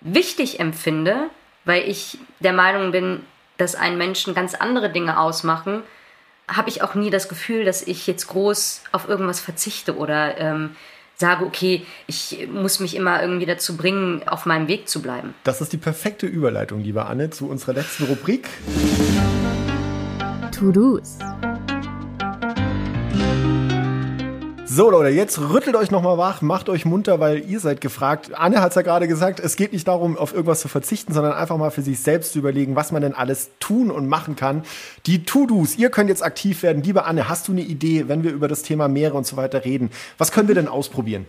[0.00, 1.30] wichtig empfinde,
[1.64, 3.24] weil ich der Meinung bin,
[3.56, 5.82] dass einen Menschen ganz andere Dinge ausmachen,
[6.48, 10.76] habe ich auch nie das Gefühl, dass ich jetzt groß auf irgendwas verzichte oder ähm,
[11.16, 15.34] sage, okay, ich muss mich immer irgendwie dazu bringen, auf meinem Weg zu bleiben.
[15.44, 18.48] Das ist die perfekte Überleitung, liebe Anne, zu unserer letzten Rubrik.
[20.52, 21.18] To-Dos.
[24.74, 28.30] So Leute, jetzt rüttelt euch nochmal wach, macht euch munter, weil ihr seid gefragt.
[28.32, 31.34] Anne hat es ja gerade gesagt, es geht nicht darum, auf irgendwas zu verzichten, sondern
[31.34, 34.64] einfach mal für sich selbst zu überlegen, was man denn alles tun und machen kann.
[35.04, 36.82] Die To-Dos, ihr könnt jetzt aktiv werden.
[36.82, 39.62] Liebe Anne, hast du eine Idee, wenn wir über das Thema Meere und so weiter
[39.62, 39.90] reden?
[40.16, 41.26] Was können wir denn ausprobieren?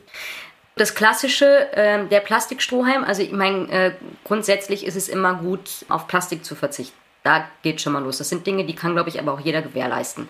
[0.77, 3.91] Das klassische, äh, der Plastikstrohhalm, also ich meine, äh,
[4.23, 6.95] grundsätzlich ist es immer gut, auf Plastik zu verzichten.
[7.23, 8.19] Da geht schon mal los.
[8.19, 10.29] Das sind Dinge, die kann, glaube ich, aber auch jeder gewährleisten.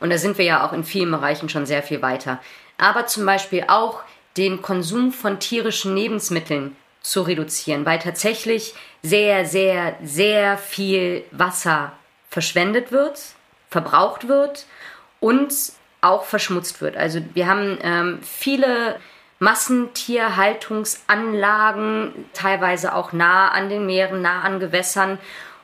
[0.00, 2.40] Und da sind wir ja auch in vielen Bereichen schon sehr viel weiter.
[2.78, 4.02] Aber zum Beispiel auch
[4.36, 11.92] den Konsum von tierischen Lebensmitteln zu reduzieren, weil tatsächlich sehr, sehr, sehr viel Wasser
[12.28, 13.18] verschwendet wird,
[13.70, 14.66] verbraucht wird
[15.18, 15.52] und
[16.00, 16.96] auch verschmutzt wird.
[16.96, 18.96] Also wir haben ähm, viele
[19.38, 25.18] Massentierhaltungsanlagen, teilweise auch nah an den Meeren, nah an Gewässern.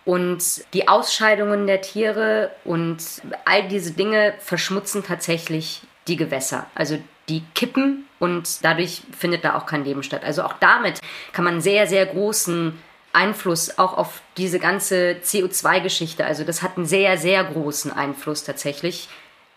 [0.07, 2.99] Und die Ausscheidungen der Tiere und
[3.45, 6.67] all diese Dinge verschmutzen tatsächlich die Gewässer.
[6.75, 6.99] Also
[7.29, 10.23] die kippen und dadurch findet da auch kein Leben statt.
[10.25, 11.01] Also auch damit
[11.33, 12.79] kann man sehr, sehr großen
[13.13, 16.25] Einfluss auch auf diese ganze CO2-Geschichte.
[16.25, 19.09] Also das hat einen sehr, sehr großen Einfluss tatsächlich,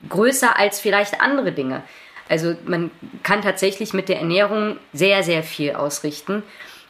[0.10, 1.84] größer als vielleicht andere Dinge.
[2.28, 2.90] Also man
[3.22, 6.44] kann tatsächlich mit der Ernährung sehr, sehr viel ausrichten.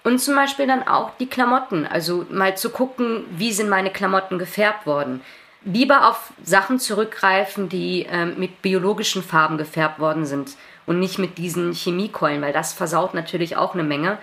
[0.04, 1.86] Und zum Beispiel dann auch die Klamotten.
[1.86, 5.22] Also mal zu gucken, wie sind meine Klamotten gefärbt worden.
[5.66, 11.38] Lieber auf Sachen zurückgreifen, die äh, mit biologischen Farben gefärbt worden sind und nicht mit
[11.38, 14.18] diesen Chemiekeulen, weil das versaut natürlich auch eine Menge.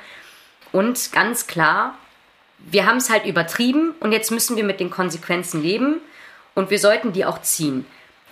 [0.72, 1.94] Und ganz klar,
[2.58, 6.00] wir haben es halt übertrieben und jetzt müssen wir mit den Konsequenzen leben
[6.54, 7.86] und wir sollten die auch ziehen.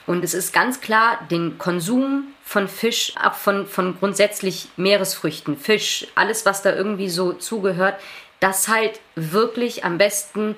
[0.06, 6.06] Und es ist ganz klar, den Konsum von Fisch, ab von, von grundsätzlich Meeresfrüchten, Fisch,
[6.14, 7.98] alles, was da irgendwie so zugehört,
[8.40, 10.56] das halt wirklich am besten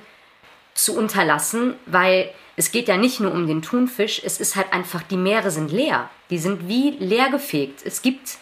[0.75, 5.03] zu unterlassen, weil es geht ja nicht nur um den Thunfisch, es ist halt einfach,
[5.03, 6.11] die Meere sind leer.
[6.31, 7.83] Die sind wie leer gefegt.
[7.85, 8.39] Es gibt,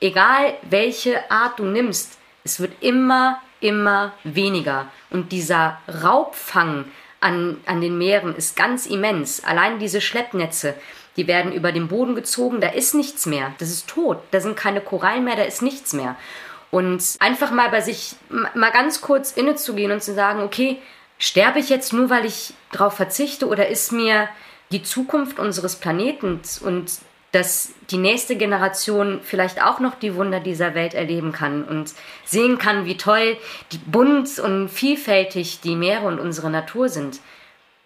[0.00, 4.90] egal welche Art du nimmst, es wird immer, immer weniger.
[5.10, 6.86] Und dieser Raubfang
[7.22, 9.44] an, an den Meeren ist ganz immens.
[9.44, 10.74] Allein diese Schleppnetze,
[11.16, 13.54] die werden über den Boden gezogen, da ist nichts mehr.
[13.58, 14.18] Das ist tot.
[14.30, 16.16] Da sind keine Korallen mehr, da ist nichts mehr.
[16.70, 20.78] Und einfach mal bei sich mal ganz kurz innezugehen und zu sagen, okay,
[21.18, 24.28] sterbe ich jetzt nur, weil ich darauf verzichte oder ist mir
[24.70, 26.90] die Zukunft unseres Planeten und
[27.32, 31.92] dass die nächste Generation vielleicht auch noch die Wunder dieser Welt erleben kann und
[32.24, 33.38] sehen kann, wie toll,
[33.86, 37.20] bunt und vielfältig die Meere und unsere Natur sind.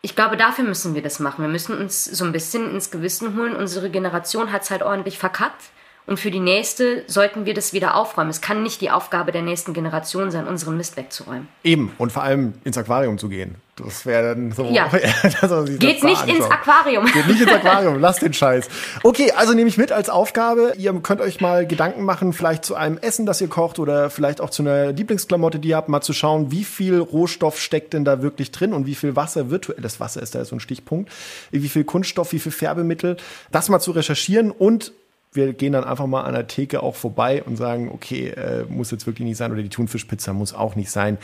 [0.02, 1.42] Ich glaube, dafür müssen wir das machen.
[1.42, 3.56] Wir müssen uns so ein bisschen ins Gewissen holen.
[3.56, 5.62] Unsere Generation hat es halt ordentlich verkackt.
[6.06, 8.30] Und für die nächste sollten wir das wieder aufräumen.
[8.30, 11.48] Es kann nicht die Aufgabe der nächsten Generation sein, unseren Mist wegzuräumen.
[11.64, 11.92] Eben.
[11.98, 13.56] Und vor allem ins Aquarium zu gehen.
[13.76, 14.70] Das wäre dann so.
[14.72, 14.88] Ja.
[15.78, 17.04] Geht nicht ins Aquarium.
[17.12, 17.98] Geht nicht ins Aquarium.
[18.00, 18.68] Lass den Scheiß.
[19.02, 20.72] Okay, also nehme ich mit als Aufgabe.
[20.78, 24.40] Ihr könnt euch mal Gedanken machen, vielleicht zu einem Essen, das ihr kocht oder vielleicht
[24.40, 28.06] auch zu einer Lieblingsklamotte, die ihr habt, mal zu schauen, wie viel Rohstoff steckt denn
[28.06, 31.12] da wirklich drin und wie viel Wasser, virtuelles Wasser ist da so ein Stichpunkt,
[31.50, 33.18] wie viel Kunststoff, wie viel Färbemittel.
[33.52, 34.92] Das mal zu recherchieren und
[35.36, 38.90] wir gehen dann einfach mal an der Theke auch vorbei und sagen, okay, äh, muss
[38.90, 41.18] jetzt wirklich nicht sein oder die Thunfischpizza muss auch nicht sein.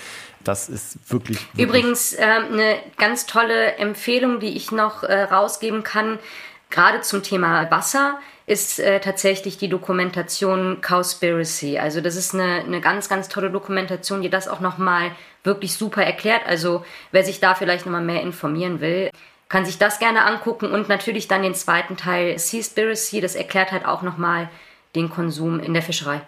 [0.45, 1.39] Das ist wirklich.
[1.55, 6.19] wirklich Übrigens äh, eine ganz tolle Empfehlung, die ich noch äh, rausgeben kann,
[6.71, 11.79] gerade zum Thema Wasser ist äh, tatsächlich die Dokumentation Cowspiracy.
[11.79, 15.13] Also das ist eine, eine ganz, ganz tolle Dokumentation, die das auch nochmal
[15.45, 16.43] wirklich super erklärt.
[16.47, 19.11] Also wer sich da vielleicht nochmal mehr informieren will,
[19.53, 23.85] kann sich das gerne angucken und natürlich dann den zweiten Teil Seaspiracy, das erklärt halt
[23.85, 24.49] auch nochmal
[24.95, 26.23] den Konsum in der Fischerei.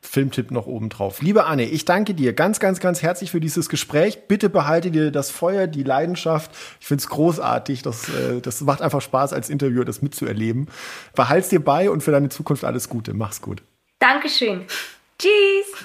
[0.00, 1.20] Filmtipp noch oben drauf.
[1.20, 4.28] Liebe Anne, ich danke dir ganz, ganz, ganz herzlich für dieses Gespräch.
[4.28, 6.52] Bitte behalte dir das Feuer, die Leidenschaft.
[6.80, 7.82] Ich finde es großartig.
[7.82, 10.68] Das, äh, das macht einfach Spaß, als Interviewer das mitzuerleben.
[11.14, 13.12] Behalt's dir bei und für deine Zukunft alles Gute.
[13.12, 13.62] Mach's gut.
[13.98, 14.64] Dankeschön.
[15.18, 15.84] Tschüss.